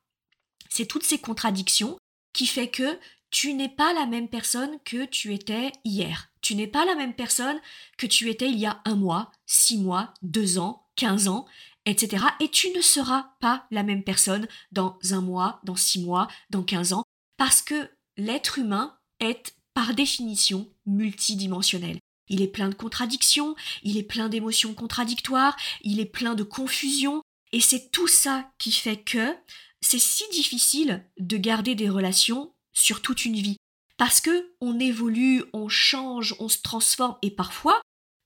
C'est 0.68 0.86
toutes 0.86 1.04
ces 1.04 1.18
contradictions 1.18 1.96
qui 2.32 2.46
fait 2.46 2.68
que 2.68 2.98
tu 3.36 3.52
n'es 3.52 3.68
pas 3.68 3.92
la 3.92 4.06
même 4.06 4.28
personne 4.28 4.78
que 4.86 5.04
tu 5.04 5.34
étais 5.34 5.70
hier. 5.84 6.30
Tu 6.40 6.54
n'es 6.54 6.66
pas 6.66 6.86
la 6.86 6.94
même 6.94 7.12
personne 7.12 7.60
que 7.98 8.06
tu 8.06 8.30
étais 8.30 8.48
il 8.48 8.58
y 8.58 8.64
a 8.64 8.80
un 8.86 8.94
mois, 8.94 9.30
six 9.44 9.76
mois, 9.76 10.14
deux 10.22 10.58
ans, 10.58 10.86
quinze 10.96 11.28
ans, 11.28 11.44
etc. 11.84 12.24
Et 12.40 12.50
tu 12.50 12.70
ne 12.70 12.80
seras 12.80 13.34
pas 13.40 13.66
la 13.70 13.82
même 13.82 14.04
personne 14.04 14.48
dans 14.72 14.98
un 15.10 15.20
mois, 15.20 15.60
dans 15.64 15.76
six 15.76 16.02
mois, 16.02 16.28
dans 16.48 16.62
quinze 16.62 16.94
ans, 16.94 17.04
parce 17.36 17.60
que 17.60 17.90
l'être 18.16 18.58
humain 18.58 18.96
est 19.20 19.54
par 19.74 19.92
définition 19.92 20.70
multidimensionnel. 20.86 21.98
Il 22.28 22.40
est 22.40 22.48
plein 22.48 22.70
de 22.70 22.74
contradictions, 22.74 23.54
il 23.82 23.98
est 23.98 24.02
plein 24.02 24.30
d'émotions 24.30 24.72
contradictoires, 24.72 25.58
il 25.82 26.00
est 26.00 26.06
plein 26.06 26.36
de 26.36 26.42
confusion, 26.42 27.20
et 27.52 27.60
c'est 27.60 27.90
tout 27.90 28.08
ça 28.08 28.50
qui 28.56 28.72
fait 28.72 28.96
que 28.96 29.36
c'est 29.82 29.98
si 29.98 30.24
difficile 30.32 31.04
de 31.18 31.36
garder 31.36 31.74
des 31.74 31.90
relations 31.90 32.54
sur 32.76 33.02
toute 33.02 33.24
une 33.24 33.34
vie. 33.34 33.56
Parce 33.96 34.20
que 34.20 34.52
on 34.60 34.78
évolue, 34.78 35.42
on 35.52 35.68
change, 35.68 36.36
on 36.38 36.48
se 36.48 36.58
transforme, 36.62 37.16
et 37.22 37.30
parfois, 37.30 37.80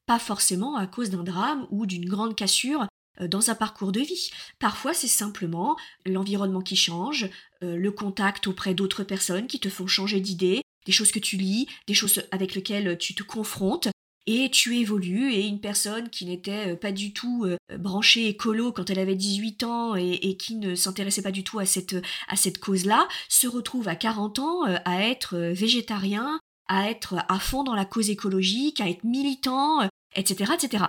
pas 0.07 0.19
forcément 0.19 0.76
à 0.76 0.87
cause 0.87 1.11
d'un 1.11 1.23
drame 1.23 1.66
ou 1.71 1.87
d'une 1.87 2.09
grande 2.09 2.35
cassure 2.35 2.87
euh, 3.21 3.28
dans 3.28 3.50
un 3.50 3.54
parcours 3.54 3.92
de 3.92 4.00
vie. 4.00 4.30
Parfois, 4.59 4.92
c'est 4.92 5.09
simplement 5.09 5.76
l'environnement 6.04 6.61
qui 6.61 6.76
change, 6.76 7.30
euh, 7.62 7.76
le 7.76 7.92
contact 7.92 8.49
auprès 8.49 8.75
d'autres 8.75 9.04
personnes 9.04 9.47
qui 9.47 9.61
te 9.61 9.69
font 9.69 9.87
changer 9.87 10.21
d'idée, 10.21 10.62
des 10.87 10.92
choses 10.92 11.12
que 11.12 11.21
tu 11.21 11.37
lis, 11.37 11.69
des 11.87 11.95
choses 11.95 12.23
avec 12.33 12.54
lesquelles 12.54 12.99
tu 12.99 13.14
te 13.14 13.23
confrontes, 13.23 13.88
et 14.26 14.50
tu 14.50 14.76
évolues, 14.78 15.32
et 15.32 15.46
une 15.46 15.60
personne 15.60 16.10
qui 16.10 16.26
n'était 16.26 16.72
euh, 16.72 16.76
pas 16.76 16.92
du 16.92 17.12
tout 17.12 17.44
euh, 17.44 17.56
branchée 17.78 18.28
écolo 18.28 18.72
quand 18.72 18.90
elle 18.90 18.98
avait 18.98 19.14
18 19.14 19.62
ans 19.64 19.94
et, 19.96 20.36
qui 20.36 20.56
ne 20.56 20.74
s'intéressait 20.74 21.22
pas 21.22 21.30
du 21.30 21.44
tout 21.44 21.58
à 21.58 21.66
cette, 21.66 21.96
à 22.28 22.36
cette 22.36 22.58
cause-là, 22.58 23.08
se 23.28 23.46
retrouve 23.46 23.88
à 23.88 23.96
40 23.96 24.38
ans 24.38 24.66
euh, 24.66 24.76
à 24.84 25.02
être 25.04 25.36
végétarien, 25.36 26.38
à 26.68 26.90
être 26.90 27.16
à 27.28 27.38
fond 27.38 27.64
dans 27.64 27.74
la 27.74 27.84
cause 27.84 28.10
écologique, 28.10 28.80
à 28.80 28.88
être 28.88 29.04
militant, 29.04 29.80
etc. 30.14 30.52
etc. 30.54 30.84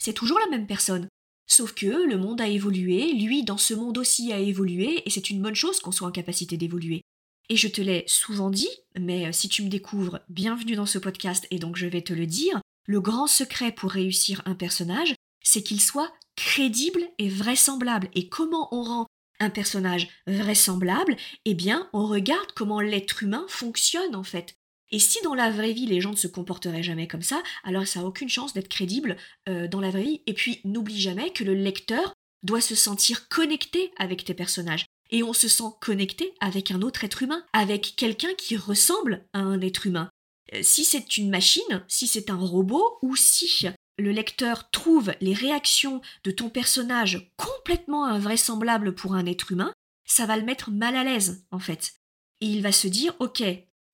C'est 0.00 0.14
toujours 0.14 0.38
la 0.38 0.50
même 0.50 0.66
personne. 0.66 1.08
Sauf 1.46 1.74
que 1.74 1.86
le 1.86 2.18
monde 2.18 2.40
a 2.40 2.48
évolué, 2.48 3.12
lui 3.12 3.44
dans 3.44 3.58
ce 3.58 3.74
monde 3.74 3.98
aussi 3.98 4.32
a 4.32 4.38
évolué, 4.38 5.02
et 5.06 5.10
c'est 5.10 5.30
une 5.30 5.40
bonne 5.40 5.54
chose 5.54 5.78
qu'on 5.78 5.92
soit 5.92 6.08
en 6.08 6.12
capacité 6.12 6.56
d'évoluer. 6.56 7.02
Et 7.48 7.56
je 7.56 7.68
te 7.68 7.80
l'ai 7.80 8.02
souvent 8.08 8.50
dit, 8.50 8.68
mais 8.98 9.26
euh, 9.26 9.32
si 9.32 9.48
tu 9.48 9.62
me 9.62 9.68
découvres, 9.68 10.18
bienvenue 10.28 10.74
dans 10.74 10.86
ce 10.86 10.98
podcast 10.98 11.46
et 11.52 11.60
donc 11.60 11.76
je 11.76 11.86
vais 11.86 12.02
te 12.02 12.12
le 12.12 12.26
dire, 12.26 12.60
le 12.86 13.00
grand 13.00 13.28
secret 13.28 13.70
pour 13.70 13.92
réussir 13.92 14.42
un 14.46 14.56
personnage, 14.56 15.14
c'est 15.44 15.62
qu'il 15.62 15.80
soit 15.80 16.12
crédible 16.34 17.02
et 17.18 17.28
vraisemblable. 17.28 18.08
Et 18.14 18.28
comment 18.28 18.68
on 18.74 18.82
rend 18.82 19.06
un 19.38 19.50
personnage 19.50 20.08
vraisemblable? 20.26 21.16
Eh 21.44 21.54
bien, 21.54 21.88
on 21.92 22.06
regarde 22.06 22.50
comment 22.56 22.80
l'être 22.80 23.22
humain 23.22 23.46
fonctionne 23.48 24.16
en 24.16 24.24
fait. 24.24 24.54
Et 24.90 24.98
si 24.98 25.22
dans 25.22 25.34
la 25.34 25.50
vraie 25.50 25.72
vie 25.72 25.86
les 25.86 26.00
gens 26.00 26.12
ne 26.12 26.16
se 26.16 26.28
comporteraient 26.28 26.82
jamais 26.82 27.06
comme 27.06 27.22
ça, 27.22 27.42
alors 27.62 27.86
ça 27.86 28.00
n'a 28.00 28.06
aucune 28.06 28.28
chance 28.28 28.54
d'être 28.54 28.68
crédible 28.68 29.16
euh, 29.48 29.68
dans 29.68 29.80
la 29.80 29.90
vraie 29.90 30.02
vie. 30.02 30.22
Et 30.26 30.34
puis 30.34 30.60
n'oublie 30.64 31.00
jamais 31.00 31.30
que 31.30 31.44
le 31.44 31.54
lecteur 31.54 32.12
doit 32.42 32.60
se 32.60 32.74
sentir 32.74 33.28
connecté 33.28 33.92
avec 33.98 34.24
tes 34.24 34.34
personnages 34.34 34.86
et 35.10 35.22
on 35.22 35.32
se 35.32 35.48
sent 35.48 35.72
connecté 35.80 36.34
avec 36.40 36.70
un 36.70 36.82
autre 36.82 37.04
être 37.04 37.22
humain, 37.22 37.44
avec 37.52 37.94
quelqu'un 37.96 38.34
qui 38.38 38.56
ressemble 38.56 39.26
à 39.32 39.40
un 39.40 39.60
être 39.60 39.86
humain. 39.86 40.10
Euh, 40.54 40.60
si 40.62 40.84
c'est 40.84 41.16
une 41.16 41.30
machine, 41.30 41.84
si 41.88 42.06
c'est 42.06 42.30
un 42.30 42.36
robot, 42.36 42.98
ou 43.02 43.16
si 43.16 43.66
le 43.98 44.12
lecteur 44.12 44.70
trouve 44.70 45.12
les 45.20 45.34
réactions 45.34 46.00
de 46.24 46.30
ton 46.30 46.50
personnage 46.50 47.32
complètement 47.36 48.04
invraisemblables 48.04 48.94
pour 48.94 49.14
un 49.14 49.26
être 49.26 49.52
humain, 49.52 49.72
ça 50.04 50.26
va 50.26 50.36
le 50.36 50.44
mettre 50.44 50.70
mal 50.70 50.96
à 50.96 51.04
l'aise, 51.04 51.44
en 51.50 51.58
fait. 51.58 51.94
Et 52.40 52.46
il 52.46 52.62
va 52.62 52.72
se 52.72 52.88
dire, 52.88 53.14
ok, 53.18 53.42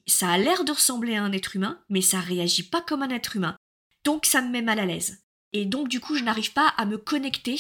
ça 0.07 0.31
a 0.31 0.39
l'air 0.39 0.65
de 0.65 0.73
ressembler 0.73 1.15
à 1.15 1.23
un 1.23 1.33
être 1.33 1.57
humain, 1.57 1.81
mais 1.89 2.01
ça 2.01 2.21
réagit 2.21 2.65
pas 2.65 2.83
comme 2.83 3.03
un 3.03 3.11
être 3.11 3.37
humain. 3.37 3.57
Donc 4.05 4.27
ça 4.27 4.43
me 4.43 4.51
met 4.51 4.63
mal 4.63 4.81
à 4.81 4.87
l'aise. 4.87 5.23
Et 5.53 5.65
donc 5.65 5.89
du 5.89 6.01
coup, 6.01 6.17
je 6.17 6.25
n'arrive 6.25 6.53
pas 6.53 6.69
à 6.69 6.87
me 6.87 6.99
connecter 6.99 7.57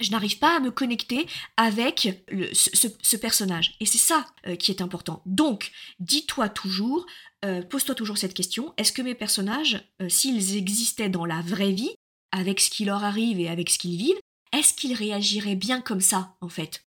je 0.00 0.10
n'arrive 0.10 0.38
pas 0.38 0.56
à 0.56 0.60
me 0.60 0.70
connecter 0.70 1.26
avec 1.56 2.24
ce, 2.52 3.16
personnage. 3.16 3.74
Et 3.80 3.86
c'est 3.86 3.98
ça 3.98 4.26
euh, 4.46 4.56
qui 4.56 4.70
est 4.70 4.80
important. 4.82 5.22
Donc, 5.26 5.70
dis-toi 6.00 6.48
toujours, 6.48 7.06
euh, 7.44 7.62
pose-toi 7.62 7.94
toujours 7.94 8.18
cette 8.18 8.34
question, 8.34 8.72
est-ce 8.76 8.92
que 8.92 9.02
mes 9.02 9.14
personnages, 9.14 9.82
euh, 10.00 10.08
s'ils 10.08 10.56
existaient 10.56 11.08
dans 11.08 11.24
la 11.24 11.42
vraie 11.42 11.72
vie, 11.72 11.94
avec 12.32 12.60
ce 12.60 12.70
qui 12.70 12.84
leur 12.84 13.04
arrive 13.04 13.38
et 13.38 13.48
avec 13.48 13.68
ce 13.68 13.78
qu'ils 13.78 13.98
vivent, 13.98 14.20
est-ce 14.52 14.74
qu'ils 14.74 14.94
réagiraient 14.94 15.56
bien 15.56 15.80
comme 15.80 16.00
ça, 16.00 16.36
en 16.40 16.48
fait? 16.48 16.84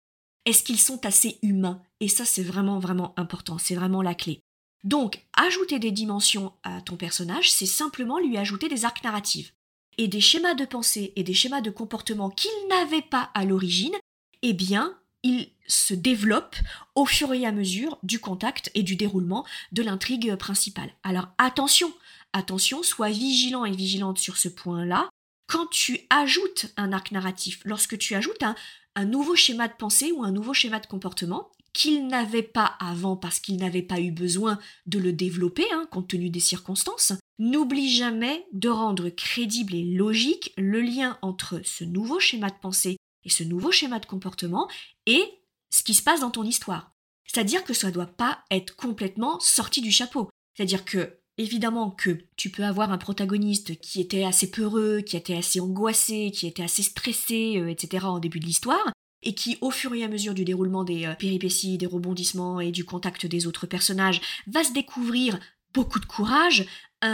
Est-ce 0.46 0.62
qu'ils 0.62 0.80
sont 0.80 1.04
assez 1.06 1.38
humains? 1.42 1.82
Et 2.00 2.08
ça, 2.08 2.24
c'est 2.24 2.42
vraiment, 2.42 2.78
vraiment 2.78 3.14
important, 3.18 3.58
c'est 3.58 3.74
vraiment 3.74 4.02
la 4.02 4.14
clé. 4.14 4.40
Donc, 4.82 5.24
ajouter 5.34 5.78
des 5.78 5.92
dimensions 5.92 6.52
à 6.62 6.82
ton 6.82 6.96
personnage, 6.96 7.50
c'est 7.50 7.64
simplement 7.64 8.18
lui 8.18 8.36
ajouter 8.36 8.68
des 8.68 8.84
arcs 8.84 9.02
narratifs 9.02 9.54
et 9.98 10.08
des 10.08 10.20
schémas 10.20 10.54
de 10.54 10.64
pensée 10.64 11.12
et 11.16 11.22
des 11.22 11.34
schémas 11.34 11.60
de 11.60 11.70
comportement 11.70 12.30
qu'il 12.30 12.50
n'avait 12.68 13.02
pas 13.02 13.30
à 13.34 13.44
l'origine, 13.44 13.94
eh 14.42 14.52
bien, 14.52 14.96
ils 15.22 15.48
se 15.66 15.94
développent 15.94 16.56
au 16.94 17.06
fur 17.06 17.32
et 17.32 17.46
à 17.46 17.52
mesure 17.52 17.98
du 18.02 18.20
contact 18.20 18.70
et 18.74 18.82
du 18.82 18.96
déroulement 18.96 19.44
de 19.72 19.82
l'intrigue 19.82 20.36
principale. 20.36 20.90
Alors 21.02 21.28
attention, 21.38 21.92
attention, 22.32 22.82
sois 22.82 23.10
vigilant 23.10 23.64
et 23.64 23.74
vigilante 23.74 24.18
sur 24.18 24.36
ce 24.36 24.48
point-là. 24.48 25.08
Quand 25.46 25.66
tu 25.66 26.00
ajoutes 26.10 26.66
un 26.76 26.92
arc 26.92 27.10
narratif, 27.10 27.60
lorsque 27.64 27.98
tu 27.98 28.14
ajoutes 28.14 28.42
un, 28.42 28.54
un 28.96 29.04
nouveau 29.04 29.34
schéma 29.34 29.68
de 29.68 29.74
pensée 29.74 30.12
ou 30.12 30.24
un 30.24 30.32
nouveau 30.32 30.54
schéma 30.54 30.78
de 30.78 30.86
comportement, 30.86 31.50
qu'il 31.72 32.06
n'avait 32.06 32.42
pas 32.42 32.76
avant 32.78 33.16
parce 33.16 33.40
qu'il 33.40 33.56
n'avait 33.56 33.82
pas 33.82 34.00
eu 34.00 34.10
besoin 34.10 34.58
de 34.86 34.98
le 34.98 35.12
développer, 35.12 35.66
hein, 35.72 35.86
compte 35.90 36.08
tenu 36.08 36.30
des 36.30 36.40
circonstances, 36.40 37.12
n'oublie 37.38 37.94
jamais 37.94 38.46
de 38.52 38.68
rendre 38.68 39.08
crédible 39.08 39.74
et 39.74 39.84
logique 39.84 40.52
le 40.56 40.80
lien 40.80 41.18
entre 41.22 41.60
ce 41.64 41.84
nouveau 41.84 42.20
schéma 42.20 42.50
de 42.50 42.58
pensée 42.60 42.96
et 43.24 43.30
ce 43.30 43.42
nouveau 43.42 43.72
schéma 43.72 43.98
de 43.98 44.06
comportement 44.06 44.68
et 45.06 45.24
ce 45.70 45.82
qui 45.82 45.94
se 45.94 46.02
passe 46.02 46.20
dans 46.20 46.30
ton 46.30 46.44
histoire. 46.44 46.92
C'est-à-dire 47.26 47.64
que 47.64 47.74
ça 47.74 47.88
ne 47.88 47.92
doit 47.92 48.06
pas 48.06 48.44
être 48.50 48.76
complètement 48.76 49.40
sorti 49.40 49.80
du 49.80 49.90
chapeau. 49.90 50.28
C'est-à-dire 50.54 50.84
que, 50.84 51.18
évidemment, 51.36 51.90
que 51.90 52.18
tu 52.36 52.50
peux 52.50 52.64
avoir 52.64 52.92
un 52.92 52.98
protagoniste 52.98 53.80
qui 53.80 54.00
était 54.00 54.24
assez 54.24 54.50
peureux, 54.50 55.00
qui 55.00 55.16
était 55.16 55.36
assez 55.36 55.58
angoissé, 55.58 56.30
qui 56.30 56.46
était 56.46 56.62
assez 56.62 56.82
stressé, 56.82 57.56
euh, 57.56 57.68
etc. 57.68 58.06
en 58.06 58.20
début 58.20 58.40
de 58.40 58.46
l'histoire, 58.46 58.92
et 59.22 59.34
qui, 59.34 59.58
au 59.62 59.70
fur 59.70 59.94
et 59.94 60.04
à 60.04 60.08
mesure 60.08 60.34
du 60.34 60.44
déroulement 60.44 60.84
des 60.84 61.06
euh, 61.06 61.14
péripéties, 61.14 61.78
des 61.78 61.86
rebondissements 61.86 62.60
et 62.60 62.70
du 62.70 62.84
contact 62.84 63.26
des 63.26 63.46
autres 63.46 63.66
personnages, 63.66 64.20
va 64.46 64.62
se 64.62 64.72
découvrir 64.72 65.40
beaucoup 65.72 65.98
de 65.98 66.06
courage, 66.06 66.66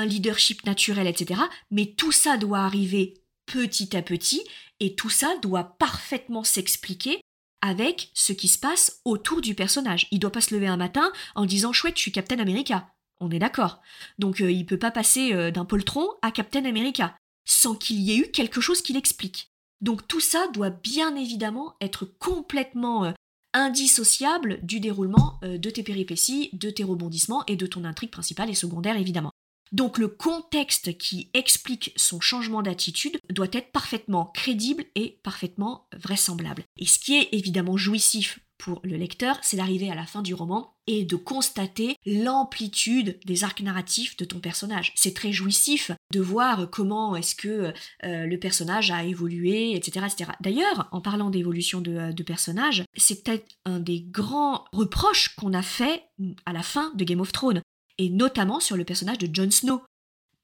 leadership 0.05 0.65
naturel, 0.65 1.07
etc. 1.07 1.41
Mais 1.71 1.87
tout 1.87 2.13
ça 2.13 2.37
doit 2.37 2.61
arriver 2.61 3.15
petit 3.47 3.97
à 3.97 4.03
petit, 4.03 4.43
et 4.79 4.95
tout 4.95 5.11
ça 5.11 5.37
doit 5.43 5.77
parfaitement 5.79 6.45
s'expliquer 6.45 7.21
avec 7.63 8.11
ce 8.15 8.33
qui 8.33 8.49
se 8.49 8.59
passe 8.59 9.01
autour 9.05 9.41
du 9.41 9.55
personnage. 9.55 10.07
Il 10.11 10.19
doit 10.19 10.33
pas 10.33 10.41
se 10.41 10.55
lever 10.55 10.67
un 10.67 10.77
matin 10.77 11.13
en 11.35 11.45
disant 11.45 11.73
chouette, 11.73 11.97
je 11.97 12.03
suis 12.03 12.13
Captain 12.13 12.39
America. 12.39 12.89
On 13.21 13.31
est 13.31 13.39
d'accord. 13.39 13.81
Donc 14.19 14.41
euh, 14.41 14.51
il 14.51 14.65
peut 14.65 14.79
pas 14.79 14.91
passer 14.91 15.35
euh, 15.35 15.51
d'un 15.51 15.67
poltron 15.67 16.09
à 16.23 16.31
Captain 16.31 16.65
America 16.65 17.15
sans 17.45 17.75
qu'il 17.75 18.01
y 18.01 18.13
ait 18.13 18.19
eu 18.19 18.31
quelque 18.31 18.61
chose 18.61 18.81
qui 18.81 18.93
l'explique. 18.93 19.51
Donc 19.81 20.07
tout 20.07 20.21
ça 20.21 20.47
doit 20.53 20.71
bien 20.71 21.17
évidemment 21.17 21.75
être 21.81 22.05
complètement 22.05 23.05
euh, 23.05 23.13
indissociable 23.53 24.61
du 24.63 24.81
déroulement 24.81 25.39
euh, 25.43 25.59
de 25.59 25.71
tes 25.71 25.83
péripéties, 25.83 26.51
de 26.53 26.71
tes 26.71 26.85
rebondissements 26.85 27.45
et 27.47 27.57
de 27.57 27.67
ton 27.67 27.85
intrigue 27.85 28.11
principale 28.11 28.51
et 28.51 28.55
secondaire 28.55 28.97
évidemment. 28.97 29.33
Donc 29.73 29.99
le 29.99 30.09
contexte 30.09 30.99
qui 30.99 31.31
explique 31.35 31.93
son 31.97 32.21
changement 32.21 32.63
d'attitude 32.63 33.19
doit 33.31 33.49
être 33.53 33.71
parfaitement 33.71 34.27
crédible 34.27 34.85
et 34.95 35.21
parfaitement 35.23 35.87
vraisemblable. 35.97 36.65
Et 36.77 36.87
ce 36.87 36.99
qui 36.99 37.17
est 37.17 37.29
évidemment 37.33 37.77
jouissif 37.77 38.41
pour 38.61 38.81
le 38.85 38.97
lecteur, 38.97 39.39
c'est 39.43 39.57
d'arriver 39.57 39.91
à 39.91 39.95
la 39.95 40.05
fin 40.05 40.23
du 40.23 40.35
roman 40.35 40.75
et 40.87 41.05
de 41.05 41.17
constater 41.17 41.97
l'amplitude 42.05 43.19
des 43.25 43.43
arcs 43.43 43.63
narratifs 43.63 44.17
de 44.19 44.25
ton 44.25 44.39
personnage. 44.39 44.93
C'est 44.97 45.15
très 45.15 45.33
jouissif 45.33 45.93
de 46.13 46.21
voir 46.21 46.69
comment 46.69 47.17
est-ce 47.17 47.35
que 47.35 47.73
euh, 48.05 48.27
le 48.27 48.39
personnage 48.39 48.91
a 48.91 49.05
évolué, 49.05 49.75
etc. 49.75 50.07
D'ailleurs, 50.41 50.89
en 50.93 51.01
parlant 51.01 51.31
d'évolution 51.31 51.81
de, 51.81 52.13
de 52.13 52.23
personnages, 52.23 52.85
c'est 52.97 53.25
peut-être 53.25 53.47
un 53.65 53.81
des 53.81 54.03
grands 54.03 54.65
reproches 54.73 55.35
qu'on 55.37 55.55
a 55.55 55.63
fait 55.63 56.03
à 56.45 56.53
la 56.53 56.63
fin 56.63 56.93
de 56.97 57.05
Game 57.05 57.21
of 57.21 57.33
Thrones, 57.33 57.63
et 58.01 58.09
notamment 58.09 58.61
sur 58.61 58.77
le 58.79 58.85
personnage 58.85 59.19
de 59.19 59.29
Jon 59.33 59.51
Snow. 59.51 59.83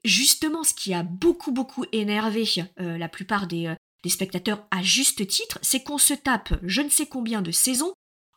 Justement, 0.05 0.63
ce 0.63 0.75
qui 0.75 0.93
a 0.93 1.03
beaucoup 1.03 1.53
beaucoup 1.53 1.85
énervé 1.91 2.45
euh, 2.79 2.99
la 2.99 3.09
plupart 3.09 3.47
des, 3.47 3.67
euh, 3.67 3.75
des 4.05 4.11
spectateurs 4.11 4.67
à 4.71 4.83
juste 4.83 5.27
titre, 5.27 5.59
c'est 5.63 5.83
qu'on 5.83 5.99
se 5.99 6.13
tape 6.13 6.53
je 6.63 6.83
ne 6.83 6.91
sais 6.91 7.07
combien 7.07 7.41
de 7.41 7.51
saisons 7.51 7.93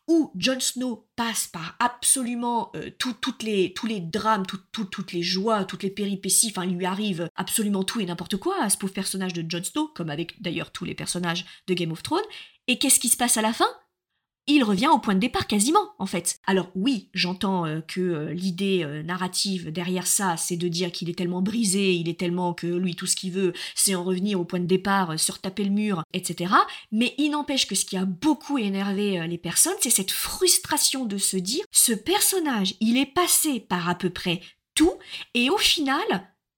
où 0.07 0.31
Jon 0.35 0.59
Snow 0.59 1.07
passe 1.17 1.47
par 1.47 1.75
absolument 1.79 2.71
euh, 2.75 2.89
tous 2.97 3.15
les 3.43 3.99
drames, 3.99 4.45
toutes 4.71 5.11
les 5.11 5.21
joies, 5.21 5.65
toutes 5.65 5.83
les 5.83 5.91
péripéties, 5.91 6.51
enfin 6.55 6.65
il 6.65 6.77
lui 6.77 6.85
arrive 6.85 7.29
absolument 7.35 7.83
tout 7.83 7.99
et 7.99 8.05
n'importe 8.05 8.37
quoi 8.37 8.55
à 8.63 8.69
ce 8.69 8.77
pauvre 8.77 8.93
personnage 8.93 9.33
de 9.33 9.45
Jon 9.47 9.63
Snow, 9.63 9.89
comme 9.89 10.09
avec 10.09 10.41
d'ailleurs 10.41 10.71
tous 10.71 10.85
les 10.85 10.95
personnages 10.95 11.45
de 11.67 11.73
Game 11.73 11.91
of 11.91 12.03
Thrones. 12.03 12.23
Et 12.67 12.79
qu'est-ce 12.79 13.01
qui 13.01 13.09
se 13.09 13.17
passe 13.17 13.35
à 13.35 13.41
la 13.41 13.51
fin? 13.51 13.67
Il 14.49 14.63
revient 14.63 14.87
au 14.87 14.99
point 14.99 15.13
de 15.13 15.19
départ 15.19 15.47
quasiment, 15.47 15.93
en 15.99 16.05
fait. 16.05 16.39
Alors 16.47 16.69
oui, 16.75 17.09
j'entends 17.13 17.65
euh, 17.65 17.81
que 17.81 18.01
euh, 18.01 18.33
l'idée 18.33 18.83
euh, 18.83 19.03
narrative 19.03 19.71
derrière 19.71 20.07
ça, 20.07 20.37
c'est 20.37 20.57
de 20.57 20.67
dire 20.67 20.91
qu'il 20.91 21.09
est 21.09 21.17
tellement 21.17 21.41
brisé, 21.41 21.93
il 21.93 22.09
est 22.09 22.19
tellement 22.19 22.53
que 22.53 22.67
lui, 22.67 22.95
tout 22.95 23.05
ce 23.05 23.15
qu'il 23.15 23.31
veut, 23.31 23.53
c'est 23.75 23.95
en 23.95 24.03
revenir 24.03 24.39
au 24.39 24.45
point 24.45 24.59
de 24.59 24.65
départ, 24.65 25.19
se 25.19 25.31
retaper 25.31 25.63
le 25.63 25.69
mur, 25.69 26.03
etc. 26.13 26.53
Mais 26.91 27.13
il 27.17 27.29
n'empêche 27.29 27.67
que 27.67 27.75
ce 27.75 27.85
qui 27.85 27.97
a 27.97 28.05
beaucoup 28.05 28.57
énervé 28.57 29.27
les 29.27 29.37
personnes, 29.37 29.73
c'est 29.81 29.89
cette 29.89 30.11
frustration 30.11 31.05
de 31.05 31.17
se 31.17 31.37
dire, 31.37 31.63
ce 31.71 31.93
personnage, 31.93 32.75
il 32.79 32.97
est 32.97 33.05
passé 33.05 33.59
par 33.59 33.87
à 33.87 33.95
peu 33.95 34.09
près 34.09 34.41
tout, 34.73 34.93
et 35.33 35.49
au 35.49 35.57
final, 35.57 36.03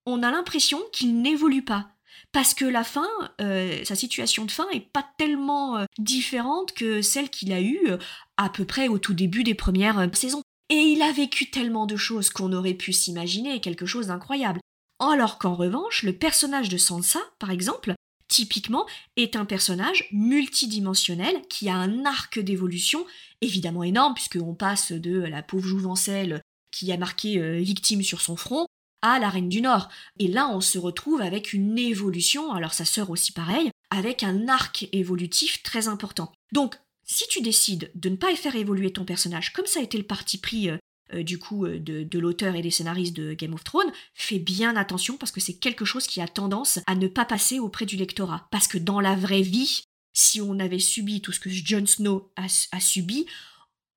on 0.06 0.24
a 0.24 0.32
l'impression 0.32 0.80
qu'il 0.92 1.22
n'évolue 1.22 1.64
pas 1.64 1.91
parce 2.32 2.54
que 2.54 2.66
la 2.66 2.84
fin, 2.84 3.08
euh, 3.42 3.84
sa 3.84 3.96
situation 3.96 4.46
de 4.46 4.52
fin 4.52 4.70
est 4.70 4.80
pas 4.92 5.06
tellement 5.18 5.78
euh, 5.78 5.86
différente 5.98 6.74
que 6.74 7.02
celle 7.02 7.30
qu'il 7.30 7.52
a 7.52 7.62
eue 7.62 7.90
euh, 7.90 7.98
à 8.38 8.50
peu 8.50 8.66
près 8.66 8.88
au 8.88 9.00
tout 9.00 9.14
début 9.14 9.44
des 9.44 9.56
premières 9.56 10.10
saisons. 10.14 10.42
Et 10.70 10.78
il 10.78 11.02
a 11.02 11.12
vécu 11.12 11.50
tellement 11.50 11.86
de 11.86 11.98
choses 11.98 12.30
qu'on 12.30 12.54
aurait 12.54 12.74
pu 12.74 12.94
s'imaginer 12.94 13.60
quelque 13.60 13.86
chose 13.86 14.08
d'incroyable. 14.08 14.62
Alors 15.00 15.40
qu'en 15.40 15.56
revanche, 15.56 16.04
le 16.04 16.14
personnage 16.14 16.70
de 16.70 16.78
Sansa, 16.78 17.20
par 17.40 17.52
exemple, 17.52 17.96
typiquement, 18.30 18.86
est 19.18 19.36
un 19.36 19.44
personnage 19.44 20.08
multidimensionnel 20.14 21.42
qui 21.50 21.68
a 21.68 21.76
un 21.76 22.06
arc 22.06 22.40
d'évolution 22.40 23.06
évidemment 23.42 23.84
énorme, 23.84 24.14
puisqu'on 24.14 24.54
passe 24.54 24.94
de 24.94 25.20
la 25.20 25.44
pauvre 25.44 25.68
jouvencelle 25.68 26.42
qui 26.72 26.94
a 26.94 26.98
marqué 26.98 27.60
victime 27.60 28.04
sur 28.04 28.22
son 28.22 28.38
front 28.38 28.68
à 29.02 29.20
la 29.20 29.30
Reine 29.30 29.50
du 29.50 29.62
Nord. 29.62 29.90
Et 30.20 30.28
là, 30.28 30.50
on 30.50 30.62
se 30.62 30.78
retrouve 30.78 31.22
avec 31.22 31.54
une 31.54 31.78
évolution, 31.78 32.52
alors 32.52 32.74
sa 32.74 32.86
sœur 32.86 33.10
aussi 33.10 33.32
pareil, 33.32 33.72
avec 33.90 34.24
un 34.24 34.48
arc 34.48 34.88
évolutif 34.92 35.64
très 35.64 35.88
important. 35.88 36.32
Donc, 36.52 36.76
si 37.12 37.28
tu 37.28 37.42
décides 37.42 37.92
de 37.94 38.10
ne 38.10 38.16
pas 38.16 38.34
faire 38.36 38.56
évoluer 38.56 38.94
ton 38.94 39.04
personnage, 39.04 39.52
comme 39.54 39.66
ça 39.66 39.80
a 39.80 39.84
été 39.84 39.98
le 39.98 40.06
parti 40.06 40.38
pris 40.38 40.70
euh, 40.70 40.78
euh, 41.14 41.24
du 41.24 41.40
coup 41.40 41.66
euh, 41.66 41.78
de, 41.78 42.20
l'auteur 42.20 42.56
et 42.56 42.62
des 42.62 42.72
scénaristes 42.72 43.16
de 43.16 43.34
Game 43.34 43.54
of 43.54 43.66
Thrones, 43.66 43.92
fais 44.14 44.40
bien 44.40 44.78
attention 44.78 45.18
parce 45.18 45.32
que 45.32 45.42
c'est 45.42 45.58
quelque 45.58 45.84
chose 45.84 46.08
qui 46.08 46.22
a 46.22 46.28
tendance 46.28 46.80
à 46.88 46.96
ne 46.96 47.08
pas 47.08 47.26
passer 47.26 47.60
auprès 47.60 47.86
du 47.86 47.98
lectorat. 47.98 48.48
Parce 48.50 48.68
que 48.68 48.78
dans 48.78 49.02
la 49.02 49.16
vraie 49.16 49.42
vie, 49.42 49.84
si 50.14 50.40
on 50.40 50.58
avait 50.60 50.80
subi 50.80 51.22
tout 51.22 51.34
ce 51.34 51.42
que 51.42 51.50
Jon 51.50 51.86
Snow 51.86 52.32
a, 52.38 52.46
a 52.46 52.80
subi, 52.80 53.26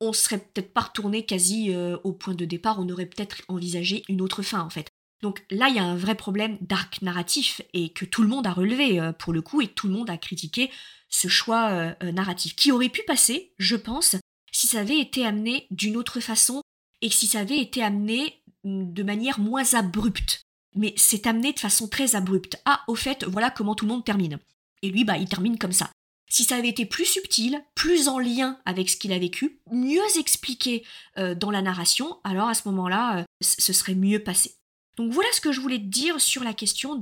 on 0.01 0.13
serait 0.13 0.39
peut-être 0.39 0.73
pas 0.73 0.83
retourné 0.83 1.25
quasi 1.25 1.73
au 2.03 2.13
point 2.13 2.35
de 2.35 2.45
départ, 2.45 2.79
on 2.79 2.89
aurait 2.89 3.07
peut-être 3.07 3.43
envisagé 3.49 4.03
une 4.09 4.21
autre 4.21 4.43
fin 4.43 4.61
en 4.61 4.71
fait. 4.71 4.91
Donc 5.25 5.43
là, 5.51 5.71
il 5.71 5.75
y 5.75 5.79
a 5.79 5.85
un 5.85 5.97
vrai 5.97 6.17
problème 6.17 6.59
d'arc 6.61 7.01
narratif 7.01 7.63
et 7.73 7.89
que 7.89 8.05
tout 8.05 8.21
le 8.21 8.29
monde 8.29 8.47
a 8.47 8.53
relevé 8.53 9.01
euh, 9.01 9.11
pour 9.13 9.33
le 9.33 9.41
coup 9.41 9.63
et 9.63 9.69
tout 9.69 9.87
le 9.89 9.95
monde 9.95 10.11
a 10.11 10.19
critiqué 10.19 10.71
ce 11.09 11.29
choix 11.29 11.71
euh, 11.71 11.95
euh, 12.03 12.13
narratif 12.13 12.55
qui 12.55 12.71
aurait 12.71 12.91
pu 12.91 13.01
passer, 13.07 13.55
je 13.57 13.75
pense, 13.75 14.17
si 14.53 14.67
ça 14.67 14.81
avait 14.81 15.01
été 15.01 15.25
amené 15.25 15.67
d'une 15.71 15.97
autre 15.97 16.21
façon 16.21 16.61
et 17.01 17.09
si 17.09 17.27
ça 17.27 17.41
avait 17.41 17.59
été 17.59 17.83
amené 17.83 18.43
mm, 18.65 18.93
de 18.93 19.03
manière 19.03 19.41
moins 19.41 19.73
abrupte. 19.73 20.43
Mais 20.75 20.93
c'est 20.99 21.27
amené 21.27 21.55
de 21.55 21.59
façon 21.59 21.89
très 21.89 22.17
abrupte. 22.17 22.61
Ah, 22.67 22.83
au 22.87 22.95
fait, 22.95 23.25
voilà 23.25 23.49
comment 23.49 23.75
tout 23.75 23.87
le 23.87 23.93
monde 23.93 24.05
termine. 24.05 24.39
Et 24.83 24.91
lui, 24.91 25.05
bah, 25.05 25.17
il 25.17 25.27
termine 25.27 25.57
comme 25.57 25.73
ça. 25.73 25.89
Si 26.29 26.45
ça 26.45 26.57
avait 26.57 26.69
été 26.69 26.85
plus 26.85 27.07
subtil, 27.07 27.65
plus 27.75 28.09
en 28.09 28.19
lien 28.19 28.59
avec 28.67 28.91
ce 28.91 28.99
qu'il 28.99 29.15
a 29.15 29.19
vécu, 29.19 29.59
mieux 29.73 30.03
expliqué 30.19 30.85
dans 31.17 31.51
la 31.51 31.63
narration, 31.63 32.19
alors 32.25 32.49
à 32.49 32.55
ce 32.55 32.69
moment-là, 32.69 33.25
ce 33.41 33.73
serait 33.73 33.95
mieux 33.95 34.19
passé. 34.19 34.57
Donc 34.97 35.13
voilà 35.13 35.29
ce 35.33 35.41
que 35.41 35.53
je 35.53 35.61
voulais 35.61 35.79
te 35.79 35.85
dire 35.85 36.21
sur 36.21 36.45
la 36.45 36.55
question 36.55 36.99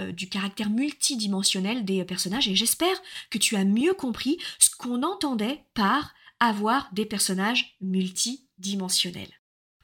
euh, 0.00 0.12
du 0.12 0.28
caractère 0.28 0.70
multidimensionnel 0.70 1.84
des 1.84 2.04
personnages 2.04 2.48
et 2.48 2.54
j'espère 2.54 3.00
que 3.30 3.38
tu 3.38 3.56
as 3.56 3.64
mieux 3.64 3.94
compris 3.94 4.38
ce 4.58 4.70
qu'on 4.70 5.02
entendait 5.02 5.64
par 5.74 6.14
avoir 6.40 6.88
des 6.92 7.06
personnages 7.06 7.76
multidimensionnels. 7.80 9.32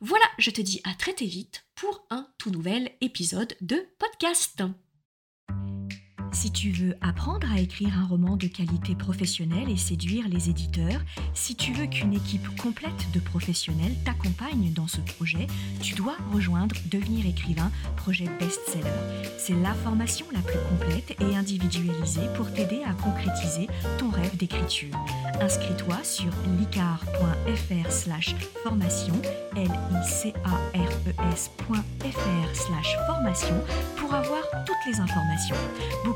Voilà, 0.01 0.25
je 0.39 0.51
te 0.51 0.63
dis 0.63 0.81
à 0.85 0.95
très 0.95 1.13
vite 1.27 1.67
pour 1.75 2.07
un 2.11 2.27
tout 2.39 2.51
nouvel 2.51 2.91
épisode 3.01 3.55
de 3.61 3.87
podcast. 3.99 4.63
Si 6.33 6.53
tu 6.53 6.71
veux 6.71 6.95
apprendre 7.01 7.47
à 7.53 7.61
écrire 7.61 7.99
un 7.99 8.07
roman 8.07 8.37
de 8.37 8.47
qualité 8.47 8.95
professionnelle 8.95 9.69
et 9.69 9.77
séduire 9.77 10.29
les 10.29 10.49
éditeurs, 10.49 11.01
si 11.35 11.55
tu 11.55 11.73
veux 11.73 11.87
qu'une 11.87 12.15
équipe 12.15 12.47
complète 12.57 13.11
de 13.13 13.21
professionnels 13.21 13.95
t'accompagne 14.05 14.73
dans 14.73 14.87
ce 14.87 15.01
projet, 15.01 15.47
tu 15.83 15.95
dois 15.95 16.17
rejoindre 16.33 16.77
Devenir 16.91 17.27
écrivain, 17.27 17.71
projet 17.97 18.27
best-seller. 18.39 18.85
C'est 19.39 19.61
la 19.61 19.75
formation 19.75 20.27
la 20.33 20.41
plus 20.41 20.59
complète 20.71 21.17
et 21.21 21.37
individualisée 21.37 22.29
pour 22.37 22.51
t'aider 22.53 22.81
à 22.87 22.93
concrétiser 22.95 23.69
ton 23.99 24.11
rêve 24.11 24.37
d'écriture. 24.37 24.97
Inscris-toi 25.41 25.97
sur 26.03 26.31
licar.fr 26.59 27.91
slash 27.91 28.35
formation, 28.63 29.15
l 29.57 29.71
i 29.71 30.09
c 30.09 30.33
a 30.45 30.55
r 30.79 30.93
e 31.07 31.33
s.fr 31.33 32.55
slash 32.55 32.97
formation 33.07 33.65
pour 33.97 34.15
avoir 34.15 34.43
toutes 34.65 34.87
les 34.87 35.01
informations. 35.01 35.57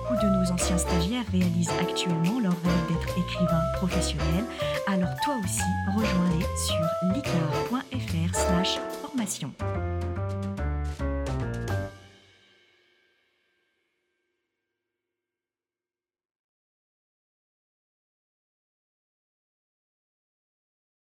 Beaucoup 0.05 0.23
de 0.23 0.29
nos 0.29 0.53
anciens 0.53 0.77
stagiaires 0.77 1.25
réalisent 1.33 1.73
actuellement 1.81 2.39
leur 2.39 2.53
rêve 2.53 2.87
d'être 2.89 3.19
écrivain 3.19 3.63
professionnel, 3.77 4.45
alors 4.87 5.09
toi 5.25 5.35
aussi, 5.43 5.63
rejoins-les 5.87 6.45
sur 6.57 7.15
licar.fr 7.15 8.35
slash 8.35 8.79
formation. 9.01 9.51